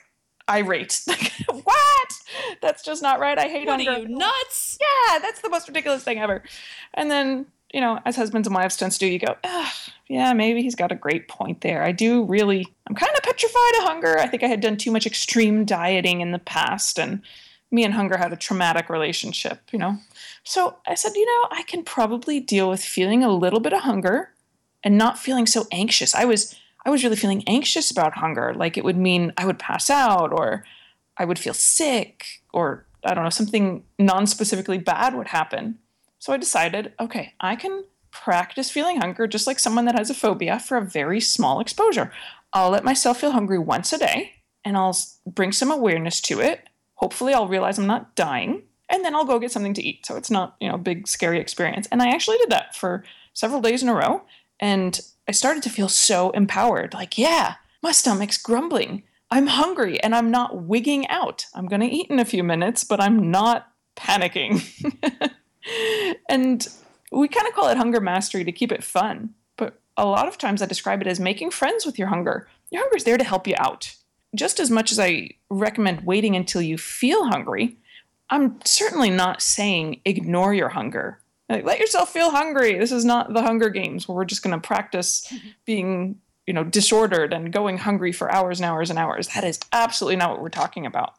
[0.49, 1.01] irate.
[1.09, 1.33] Like,
[1.65, 2.13] what?
[2.61, 3.39] That's just not right.
[3.39, 3.91] I hate what hunger.
[3.91, 4.79] Are you nuts?
[4.81, 6.43] Yeah, that's the most ridiculous thing ever.
[6.95, 9.37] And then you know, as husbands and wives tend to do, you go,
[10.09, 11.83] yeah, maybe he's got a great point there.
[11.83, 14.19] I do really, I'm kind of petrified of hunger.
[14.19, 17.23] I think I had done too much extreme dieting in the past, and
[17.71, 19.99] me and hunger had a traumatic relationship, you know.
[20.45, 23.83] So I said, you know, I can probably deal with feeling a little bit of
[23.83, 24.31] hunger
[24.83, 26.15] and not feeling so anxious.
[26.15, 28.53] I was, I was really feeling anxious about hunger.
[28.55, 30.65] Like it would mean I would pass out or
[31.17, 35.79] I would feel sick or I don't know, something non specifically bad would happen.
[36.19, 40.15] So I decided, okay, I can practice feeling hunger just like someone that has a
[40.15, 42.13] phobia for a very small exposure.
[42.53, 44.33] I'll let myself feel hungry once a day
[44.65, 46.69] and I'll bring some awareness to it.
[46.95, 50.07] Hopefully, I'll realize I'm not dying and then I'll go get something to eat.
[50.07, 51.89] So it's not, you know, big scary experience.
[51.91, 53.03] And I actually did that for
[53.33, 54.23] several days in a row
[54.61, 56.95] and I started to feel so empowered.
[56.95, 59.03] Like, yeah, my stomach's grumbling.
[59.31, 61.47] I'm hungry and I'm not wigging out.
[61.55, 64.63] I'm going to eat in a few minutes, but I'm not panicking.
[66.29, 66.69] and
[67.11, 69.31] we kind of call it hunger mastery to keep it fun.
[69.57, 72.47] But a lot of times I describe it as making friends with your hunger.
[72.71, 73.95] Your hunger is there to help you out.
[74.35, 77.79] Just as much as I recommend waiting until you feel hungry,
[78.33, 81.19] I'm certainly not saying ignore your hunger.
[81.51, 82.79] Like, let yourself feel hungry.
[82.79, 85.49] This is not the Hunger Games where we're just going to practice mm-hmm.
[85.67, 89.29] being, you know, disordered and going hungry for hours and hours and hours.
[89.29, 91.13] That is absolutely not what we're talking about.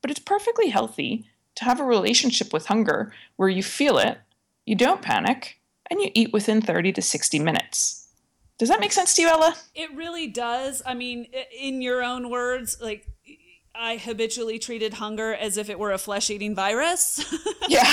[0.00, 4.18] But it's perfectly healthy to have a relationship with hunger where you feel it,
[4.64, 5.58] you don't panic,
[5.90, 8.06] and you eat within 30 to 60 minutes.
[8.58, 9.56] Does that make sense to you, Ella?
[9.74, 10.84] It really does.
[10.86, 11.26] I mean,
[11.58, 13.08] in your own words, like
[13.74, 17.24] I habitually treated hunger as if it were a flesh eating virus.
[17.68, 17.92] Yeah.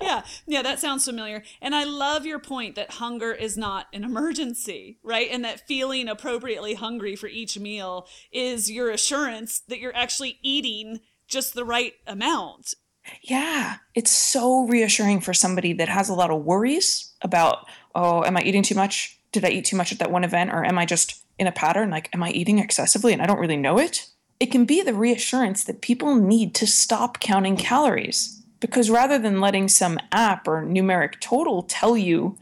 [0.00, 0.22] yeah.
[0.46, 0.62] Yeah.
[0.62, 1.42] That sounds familiar.
[1.60, 5.28] And I love your point that hunger is not an emergency, right?
[5.32, 11.00] And that feeling appropriately hungry for each meal is your assurance that you're actually eating
[11.26, 12.74] just the right amount.
[13.22, 18.36] Yeah, it's so reassuring for somebody that has a lot of worries about, oh, am
[18.36, 19.18] I eating too much?
[19.32, 20.50] Did I eat too much at that one event?
[20.52, 21.90] Or am I just in a pattern?
[21.90, 24.08] Like, am I eating excessively and I don't really know it?
[24.38, 28.42] It can be the reassurance that people need to stop counting calories.
[28.58, 32.38] Because rather than letting some app or numeric total tell you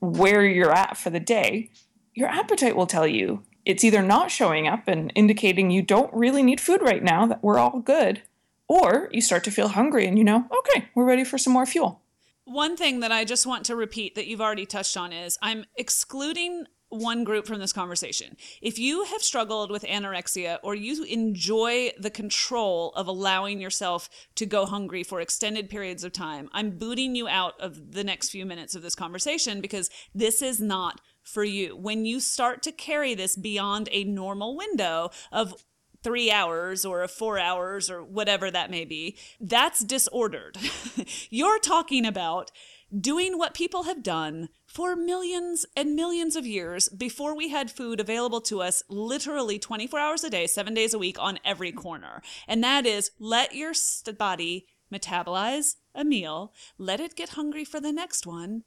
[0.00, 1.70] where you're at for the day,
[2.14, 3.42] your appetite will tell you.
[3.64, 7.42] It's either not showing up and indicating you don't really need food right now, that
[7.42, 8.22] we're all good,
[8.68, 11.66] or you start to feel hungry and you know, okay, we're ready for some more
[11.66, 12.02] fuel.
[12.44, 15.64] One thing that I just want to repeat that you've already touched on is I'm
[15.74, 18.36] excluding one group from this conversation.
[18.62, 24.46] If you have struggled with anorexia or you enjoy the control of allowing yourself to
[24.46, 28.46] go hungry for extended periods of time, I'm booting you out of the next few
[28.46, 31.76] minutes of this conversation because this is not for you.
[31.76, 35.54] When you start to carry this beyond a normal window of
[36.02, 40.56] three hours or a four hours or whatever that may be, that's disordered.
[41.30, 42.52] You're talking about
[43.00, 48.00] doing what people have done for millions and millions of years before we had food
[48.00, 52.22] available to us literally 24 hours a day, seven days a week on every corner.
[52.46, 53.72] And that is let your
[54.18, 58.62] body metabolize a meal, let it get hungry for the next one,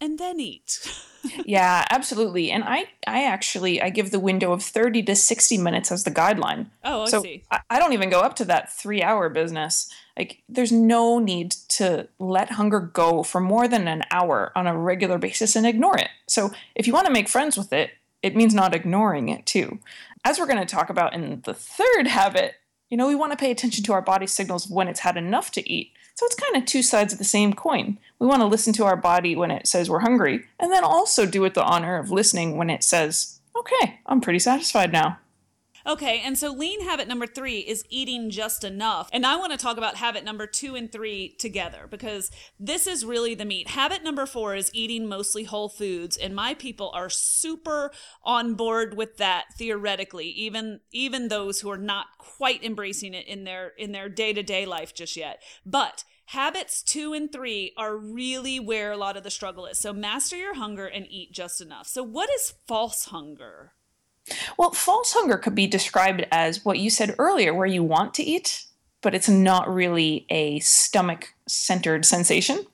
[0.00, 0.78] and then eat.
[1.46, 2.50] yeah, absolutely.
[2.50, 6.10] And I, I actually, I give the window of 30 to 60 minutes as the
[6.10, 6.66] guideline.
[6.84, 7.44] Oh, I so see.
[7.50, 9.90] I, I don't even go up to that three hour business.
[10.16, 14.78] Like, there's no need to let hunger go for more than an hour on a
[14.78, 16.08] regular basis and ignore it.
[16.28, 17.90] So if you want to make friends with it,
[18.22, 19.80] it means not ignoring it too.
[20.24, 22.54] As we're going to talk about in the third habit,
[22.90, 25.50] you know, we want to pay attention to our body signals when it's had enough
[25.52, 25.92] to eat.
[26.14, 27.98] So it's kind of two sides of the same coin.
[28.20, 31.26] We want to listen to our body when it says we're hungry, and then also
[31.26, 35.18] do it the honor of listening when it says, okay, I'm pretty satisfied now.
[35.86, 39.10] Okay, and so lean habit number three is eating just enough.
[39.12, 43.04] And I want to talk about habit number two and three together because this is
[43.04, 43.68] really the meat.
[43.68, 47.90] Habit number four is eating mostly whole foods, and my people are super
[48.22, 53.44] on board with that theoretically, even even those who are not quite embracing it in
[53.44, 55.42] their in their day-to-day life just yet.
[55.66, 59.78] But habits two and three are really where a lot of the struggle is.
[59.78, 61.86] So master your hunger and eat just enough.
[61.86, 63.72] So what is false hunger?
[64.58, 68.22] Well, false hunger could be described as what you said earlier, where you want to
[68.22, 68.64] eat,
[69.02, 72.64] but it's not really a stomach centered sensation.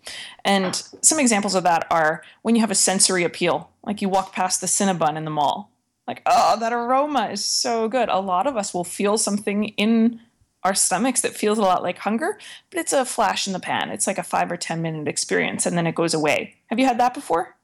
[0.45, 4.33] And some examples of that are when you have a sensory appeal, like you walk
[4.33, 5.73] past the Cinnabon in the mall.
[6.07, 8.09] Like, oh, that aroma is so good.
[8.09, 10.21] A lot of us will feel something in
[10.63, 12.39] our stomachs that feels a lot like hunger,
[12.71, 13.91] but it's a flash in the pan.
[13.91, 16.57] It's like a five or 10 minute experience and then it goes away.
[16.67, 17.57] Have you had that before?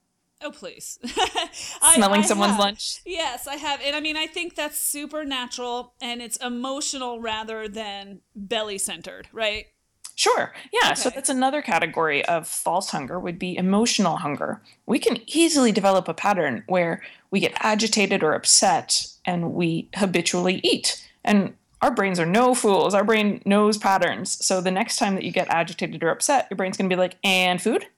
[0.43, 0.99] Oh, please.
[1.95, 2.61] Smelling I, I someone's have.
[2.61, 3.01] lunch.
[3.07, 3.81] Yes, I have.
[3.83, 9.29] And I mean, I think that's super natural and it's emotional rather than belly centered,
[9.33, 9.67] right?
[10.15, 10.53] Sure.
[10.73, 10.91] Yeah.
[10.93, 10.95] Okay.
[10.95, 14.63] So that's another category of false hunger would be emotional hunger.
[14.87, 20.61] We can easily develop a pattern where we get agitated or upset and we habitually
[20.63, 21.07] eat.
[21.25, 22.95] And our brains are no fools.
[22.95, 24.43] Our brain knows patterns.
[24.45, 26.99] So the next time that you get agitated or upset, your brain's going to be
[26.99, 27.87] like, and food?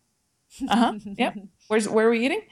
[0.69, 0.93] Uh huh.
[1.17, 1.37] yep.
[1.69, 2.43] Where's where are we eating?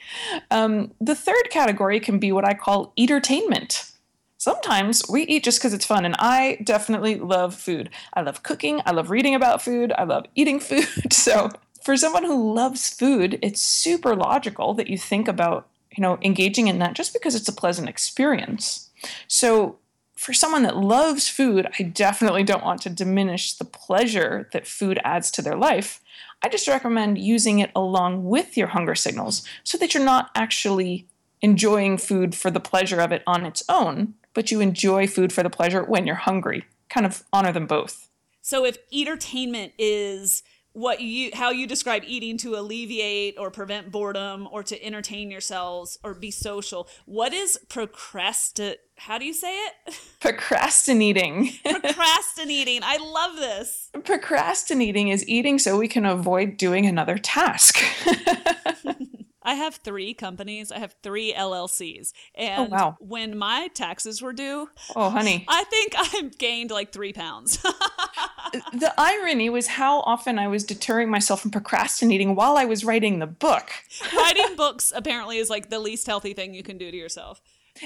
[0.51, 3.91] Um, the third category can be what I call entertainment.
[4.37, 7.89] Sometimes we eat just because it's fun, and I definitely love food.
[8.13, 8.81] I love cooking.
[8.85, 9.91] I love reading about food.
[9.97, 10.87] I love eating food.
[11.11, 11.49] So
[11.83, 16.67] for someone who loves food, it's super logical that you think about you know engaging
[16.67, 18.89] in that just because it's a pleasant experience.
[19.27, 19.79] So
[20.15, 24.99] for someone that loves food, I definitely don't want to diminish the pleasure that food
[25.03, 26.01] adds to their life.
[26.43, 31.07] I just recommend using it along with your hunger signals so that you're not actually
[31.41, 35.43] enjoying food for the pleasure of it on its own, but you enjoy food for
[35.43, 36.65] the pleasure when you're hungry.
[36.89, 38.09] Kind of honor them both.
[38.41, 40.43] So if entertainment is
[40.77, 45.97] what you how you describe eating to alleviate or prevent boredom or to entertain yourselves
[46.03, 46.87] or be social.
[47.05, 49.99] What is procrastinate how do you say it?
[50.19, 51.51] Procrastinating.
[51.63, 52.81] Procrastinating.
[52.83, 53.89] I love this.
[54.03, 57.77] Procrastinating is eating so we can avoid doing another task
[59.47, 60.73] I have three companies.
[60.73, 62.11] I have three LLCs.
[62.35, 62.97] And oh, wow.
[62.99, 67.55] when my taxes were due, oh, honey, I think I gained like three pounds.
[68.73, 73.19] the irony was how often I was deterring myself from procrastinating while I was writing
[73.19, 73.69] the book.
[74.13, 77.41] writing books apparently is like the least healthy thing you can do to yourself.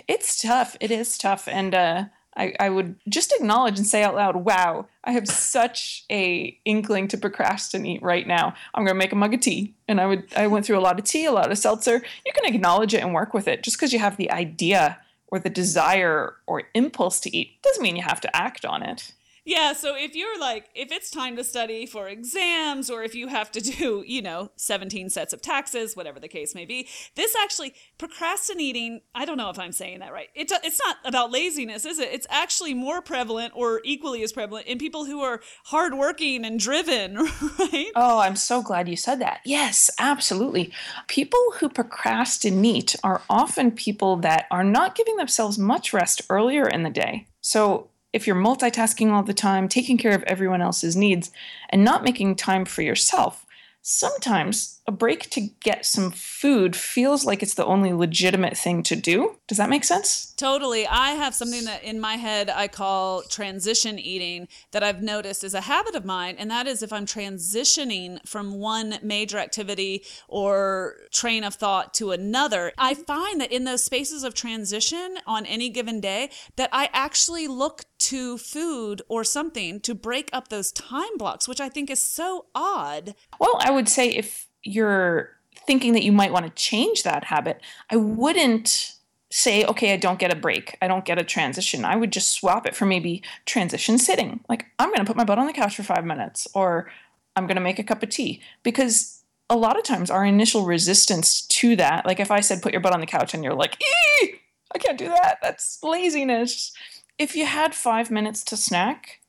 [0.07, 0.75] It's tough.
[0.79, 1.47] It is tough.
[1.47, 2.05] And, uh,
[2.37, 7.07] I, I would just acknowledge and say out loud, wow, I have such a inkling
[7.09, 8.53] to procrastinate right now.
[8.73, 9.73] I'm gonna make a mug of tea.
[9.87, 12.01] And I would I went through a lot of tea, a lot of seltzer.
[12.25, 13.63] You can acknowledge it and work with it.
[13.63, 17.95] Just because you have the idea or the desire or impulse to eat doesn't mean
[17.95, 19.13] you have to act on it.
[19.43, 23.27] Yeah, so if you're like, if it's time to study for exams, or if you
[23.27, 27.35] have to do, you know, 17 sets of taxes, whatever the case may be, this
[27.35, 30.27] actually, procrastinating, I don't know if I'm saying that right.
[30.35, 32.09] It, it's not about laziness, is it?
[32.11, 37.15] It's actually more prevalent or equally as prevalent in people who are hardworking and driven,
[37.59, 37.91] right?
[37.95, 39.41] Oh, I'm so glad you said that.
[39.43, 40.71] Yes, absolutely.
[41.07, 46.83] People who procrastinate are often people that are not giving themselves much rest earlier in
[46.83, 47.27] the day.
[47.41, 51.31] So if you're multitasking all the time, taking care of everyone else's needs,
[51.69, 53.45] and not making time for yourself,
[53.81, 58.95] sometimes a break to get some food feels like it's the only legitimate thing to
[58.95, 59.37] do.
[59.47, 60.30] Does that make sense?
[60.41, 60.87] Totally.
[60.87, 65.53] I have something that in my head I call transition eating that I've noticed is
[65.53, 66.35] a habit of mine.
[66.39, 72.09] And that is if I'm transitioning from one major activity or train of thought to
[72.09, 76.89] another, I find that in those spaces of transition on any given day, that I
[76.91, 81.91] actually look to food or something to break up those time blocks, which I think
[81.91, 83.13] is so odd.
[83.39, 85.37] Well, I would say if you're
[85.67, 87.61] thinking that you might want to change that habit,
[87.91, 88.95] I wouldn't
[89.31, 90.77] say, okay, I don't get a break.
[90.81, 91.85] I don't get a transition.
[91.85, 94.41] I would just swap it for maybe transition sitting.
[94.49, 96.91] Like, I'm going to put my butt on the couch for five minutes, or
[97.35, 98.41] I'm going to make a cup of tea.
[98.61, 102.73] Because a lot of times our initial resistance to that, like if I said, put
[102.73, 104.35] your butt on the couch and you're like, ee,
[104.75, 105.39] I can't do that.
[105.41, 106.73] That's laziness.
[107.17, 109.19] If you had five minutes to snack,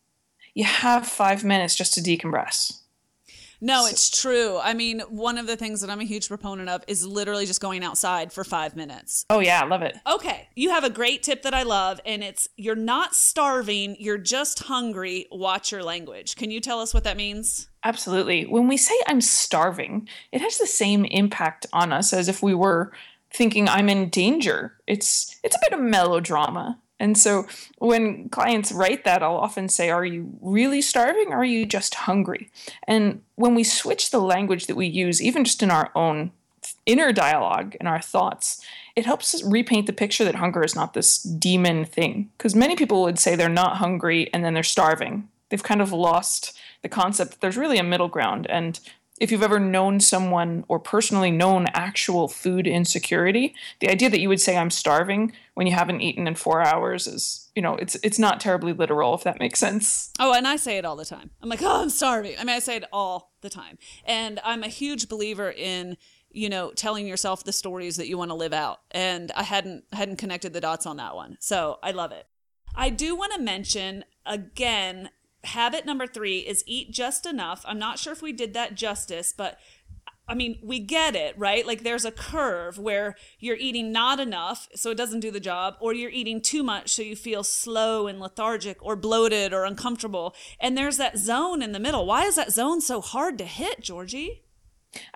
[0.55, 2.82] you have five minutes just to decompress.
[3.65, 4.59] No, it's true.
[4.59, 7.61] I mean, one of the things that I'm a huge proponent of is literally just
[7.61, 9.25] going outside for five minutes.
[9.31, 9.97] Oh, yeah, I love it.
[10.05, 10.49] Okay.
[10.57, 14.65] You have a great tip that I love, and it's you're not starving, you're just
[14.65, 15.29] hungry.
[15.31, 16.35] Watch your language.
[16.35, 17.69] Can you tell us what that means?
[17.85, 18.47] Absolutely.
[18.47, 22.55] When we say I'm starving, it has the same impact on us as if we
[22.55, 22.93] were
[23.33, 24.77] thinking I'm in danger.
[24.89, 26.81] It's it's a bit of melodrama.
[27.01, 27.47] And so
[27.78, 31.95] when clients write that, I'll often say, Are you really starving or are you just
[31.95, 32.51] hungry?
[32.86, 36.30] And when we switch the language that we use, even just in our own
[36.86, 38.64] inner dialogue and our thoughts,
[38.95, 42.30] it helps us repaint the picture that hunger is not this demon thing.
[42.38, 45.28] Because many people would say they're not hungry and then they're starving.
[45.49, 48.47] They've kind of lost the concept that there's really a middle ground.
[48.49, 48.78] And
[49.23, 54.29] if you've ever known someone or personally known actual food insecurity, the idea that you
[54.29, 57.95] would say I'm starving when you haven't eaten in 4 hours is, you know, it's
[58.03, 60.11] it's not terribly literal if that makes sense.
[60.18, 61.31] Oh, and I say it all the time.
[61.41, 63.79] I'm like, "Oh, I'm starving." I mean, I say it all the time.
[64.05, 65.97] And I'm a huge believer in
[66.33, 69.85] you know telling yourself the stories that you want to live out and i hadn't
[69.93, 72.27] hadn't connected the dots on that one so i love it
[72.75, 75.11] i do want to mention again
[75.45, 77.64] habit number three is eat just enough.
[77.66, 79.59] I'm not sure if we did that justice, but
[80.28, 81.66] I mean, we get it, right?
[81.66, 85.74] Like there's a curve where you're eating not enough, so it doesn't do the job,
[85.80, 90.34] or you're eating too much, so you feel slow and lethargic or bloated or uncomfortable.
[90.61, 92.07] And there's that zone in the middle.
[92.07, 94.43] Why is that zone so hard to hit, Georgie?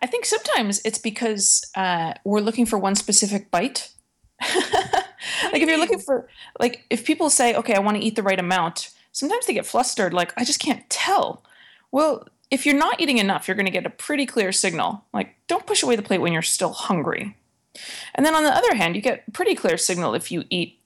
[0.00, 3.90] I think sometimes it's because uh, we're looking for one specific bite.
[4.42, 8.22] like if you're looking for, like, if people say, okay, I want to eat the
[8.22, 11.42] right amount, sometimes they get flustered, like, I just can't tell.
[11.90, 15.06] Well, if you're not eating enough, you're going to get a pretty clear signal.
[15.14, 17.34] Like, don't push away the plate when you're still hungry.
[18.14, 20.80] And then on the other hand, you get a pretty clear signal if you eat,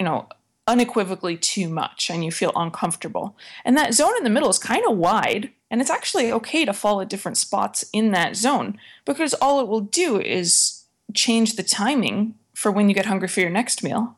[0.00, 0.28] you know,
[0.66, 3.36] unequivocally too much and you feel uncomfortable.
[3.64, 6.72] And that zone in the middle is kind of wide, and it's actually okay to
[6.72, 10.82] fall at different spots in that zone because all it will do is
[11.14, 14.16] change the timing for when you get hungry for your next meal.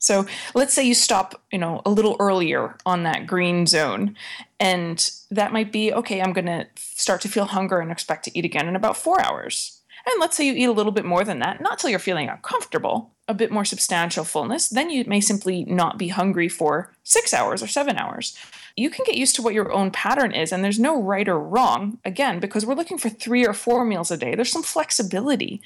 [0.00, 4.16] So let's say you stop, you know, a little earlier on that green zone,
[4.58, 6.20] and that might be okay.
[6.20, 9.20] I'm going to start to feel hunger and expect to eat again in about four
[9.20, 9.80] hours.
[10.06, 12.30] And let's say you eat a little bit more than that, not till you're feeling
[12.30, 14.70] uncomfortable, a bit more substantial fullness.
[14.70, 18.36] Then you may simply not be hungry for six hours or seven hours.
[18.76, 21.38] You can get used to what your own pattern is, and there's no right or
[21.38, 24.34] wrong, again, because we're looking for three or four meals a day.
[24.34, 25.60] There's some flexibility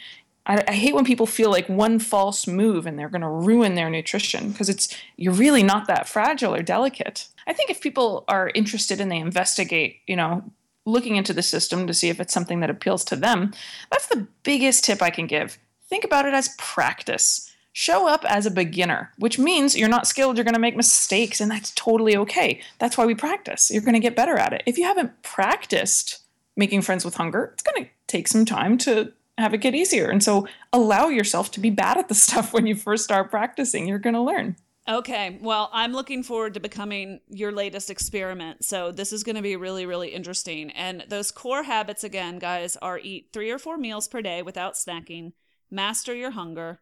[0.46, 3.74] I, I hate when people feel like one false move and they're going to ruin
[3.74, 7.28] their nutrition because it's you're really not that fragile or delicate.
[7.46, 10.44] I think if people are interested and they investigate, you know,
[10.86, 13.52] looking into the system to see if it's something that appeals to them,
[13.90, 15.58] that's the biggest tip I can give.
[15.88, 17.50] Think about it as practice.
[17.72, 21.40] Show up as a beginner, which means you're not skilled, you're going to make mistakes,
[21.40, 22.60] and that's totally okay.
[22.78, 23.70] That's why we practice.
[23.70, 24.62] You're going to get better at it.
[24.64, 26.20] If you haven't practiced
[26.56, 30.10] making friends with hunger, it's going to take some time to have it get easier.
[30.10, 33.86] And so allow yourself to be bad at the stuff when you first start practicing.
[33.86, 34.56] You're going to learn.
[34.86, 35.38] Okay.
[35.40, 38.64] Well, I'm looking forward to becoming your latest experiment.
[38.64, 40.70] So this is going to be really, really interesting.
[40.72, 44.74] And those core habits, again, guys, are eat three or four meals per day without
[44.74, 45.32] snacking,
[45.70, 46.80] master your hunger,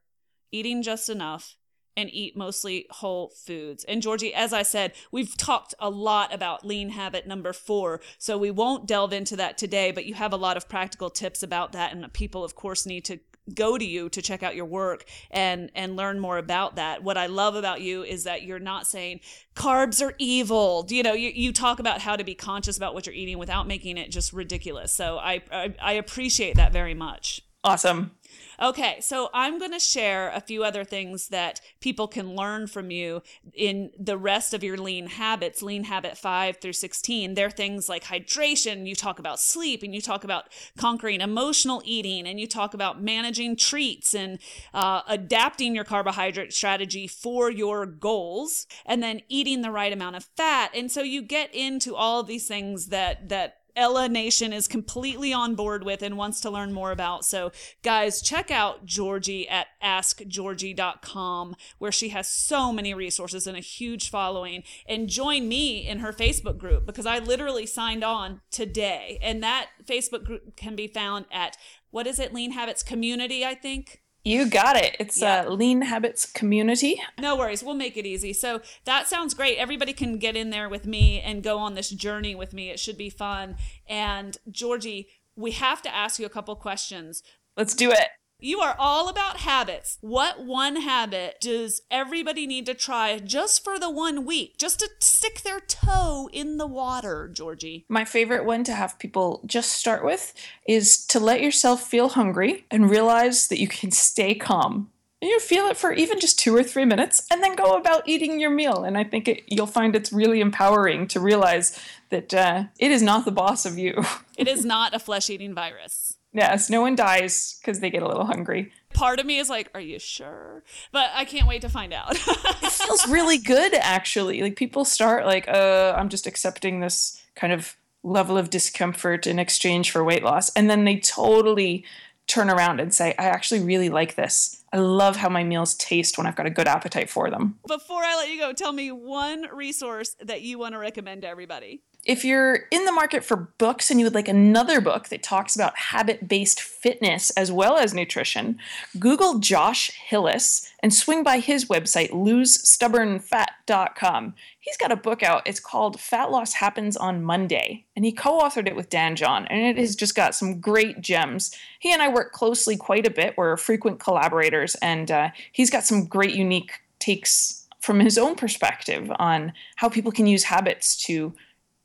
[0.51, 1.57] eating just enough,
[1.97, 3.85] and eat mostly whole foods.
[3.85, 8.39] And Georgie, as I said, we've talked a lot about lean habit number four, so
[8.39, 11.73] we won't delve into that today, but you have a lot of practical tips about
[11.73, 11.93] that.
[11.93, 13.21] And people, of course, need to
[13.55, 17.19] go to you to check out your work and and learn more about that what
[17.19, 19.19] i love about you is that you're not saying
[19.57, 23.05] carbs are evil you know you, you talk about how to be conscious about what
[23.05, 27.43] you're eating without making it just ridiculous so i i, I appreciate that very much
[27.65, 28.13] awesome
[28.61, 32.91] Okay, so I'm going to share a few other things that people can learn from
[32.91, 33.23] you
[33.55, 37.35] in the rest of your lean habits, lean habit 5 through 16.
[37.35, 40.45] They're things like hydration, you talk about sleep, and you talk about
[40.77, 44.39] conquering emotional eating, and you talk about managing treats and
[44.75, 50.25] uh, adapting your carbohydrate strategy for your goals, and then eating the right amount of
[50.37, 50.71] fat.
[50.75, 55.33] And so you get into all of these things that that Ella Nation is completely
[55.33, 57.25] on board with and wants to learn more about.
[57.25, 57.53] So,
[57.83, 64.11] guys, check out Georgie at askgeorgie.com, where she has so many resources and a huge
[64.11, 64.63] following.
[64.87, 69.19] And join me in her Facebook group because I literally signed on today.
[69.23, 71.57] And that Facebook group can be found at
[71.91, 74.02] what is it, Lean Habits Community, I think.
[74.25, 74.97] You got it.
[75.01, 75.47] It's Yeah.
[75.47, 77.03] a Lean Habits community.
[77.19, 77.63] No worries.
[77.65, 78.33] We'll make it easy.
[78.33, 79.59] So that sounds great.
[79.59, 82.71] Everybody can get in there with me and go on this journey with me.
[82.71, 83.57] It should be fun.
[83.89, 87.23] And Georgie, we have to ask you a couple questions.
[87.57, 88.09] Let's do it.
[88.45, 89.99] You are all about habits.
[90.01, 94.91] What one habit does everybody need to try just for the one week, just to
[94.99, 97.85] stick their toe in the water, Georgie?
[97.89, 100.35] My favorite one to have people just start with
[100.67, 104.91] is to let yourself feel hungry and realize that you can stay calm.
[105.21, 108.41] You feel it for even just two or three minutes and then go about eating
[108.41, 108.83] your meal.
[108.83, 111.79] And I think it, you'll find it's really empowering to realize
[112.09, 114.05] that uh, it is not the boss of you.
[114.37, 116.12] It is not a flesh eating virus.
[116.33, 118.73] Yes, no one dies because they get a little hungry.
[118.95, 120.63] Part of me is like, are you sure?
[120.93, 122.13] But I can't wait to find out.
[122.17, 127.53] it feels really good actually like people start like uh i'm just accepting this kind
[127.53, 131.85] of level of discomfort in exchange for weight loss and then they totally
[132.27, 136.17] turn around and say i actually really like this i love how my meals taste
[136.19, 138.91] when i've got a good appetite for them Before I let you go, tell me
[138.93, 141.83] one resource that you want to recommend to everybody.
[142.05, 145.55] If you're in the market for books and you would like another book that talks
[145.55, 148.59] about habit based fitness as well as nutrition,
[148.99, 154.35] Google Josh Hillis and swing by his website, losestubbornfat.com.
[154.59, 155.47] He's got a book out.
[155.47, 159.47] It's called Fat Loss Happens on Monday, and he co authored it with Dan John,
[159.47, 161.55] and it has just got some great gems.
[161.79, 163.37] He and I work closely quite a bit.
[163.37, 169.11] We're frequent collaborators, and uh, he's got some great, unique takes from his own perspective
[169.17, 171.35] on how people can use habits to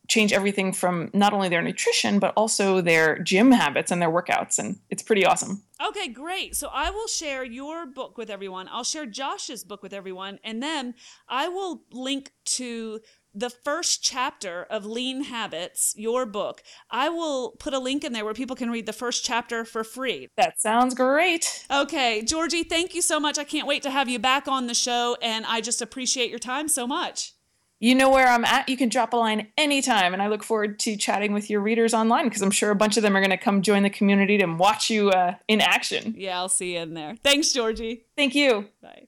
[0.07, 4.57] change everything from not only their nutrition but also their gym habits and their workouts
[4.57, 6.55] and it's pretty awesome Okay, great.
[6.55, 8.67] So I will share your book with everyone.
[8.71, 10.39] I'll share Josh's book with everyone.
[10.43, 10.95] And then
[11.29, 12.99] I will link to
[13.35, 16.63] the first chapter of Lean Habits, your book.
[16.89, 19.83] I will put a link in there where people can read the first chapter for
[19.83, 20.29] free.
[20.37, 23.37] that sounds great Okay, Georgie, thank you so much.
[23.37, 25.15] I can't wait to have you back on the show.
[25.21, 27.33] And I just appreciate your time so much.
[27.79, 30.79] You know where i'm at you can drop a line anytime and i look forward
[30.79, 33.29] to chatting with your readers online because i'm sure a bunch of them are going
[33.29, 36.79] to come join the community to watch you uh, in action Yeah, I'll see you
[36.79, 37.15] in there.
[37.23, 38.05] Thanks, Georgie.
[38.15, 39.07] thank you Bye.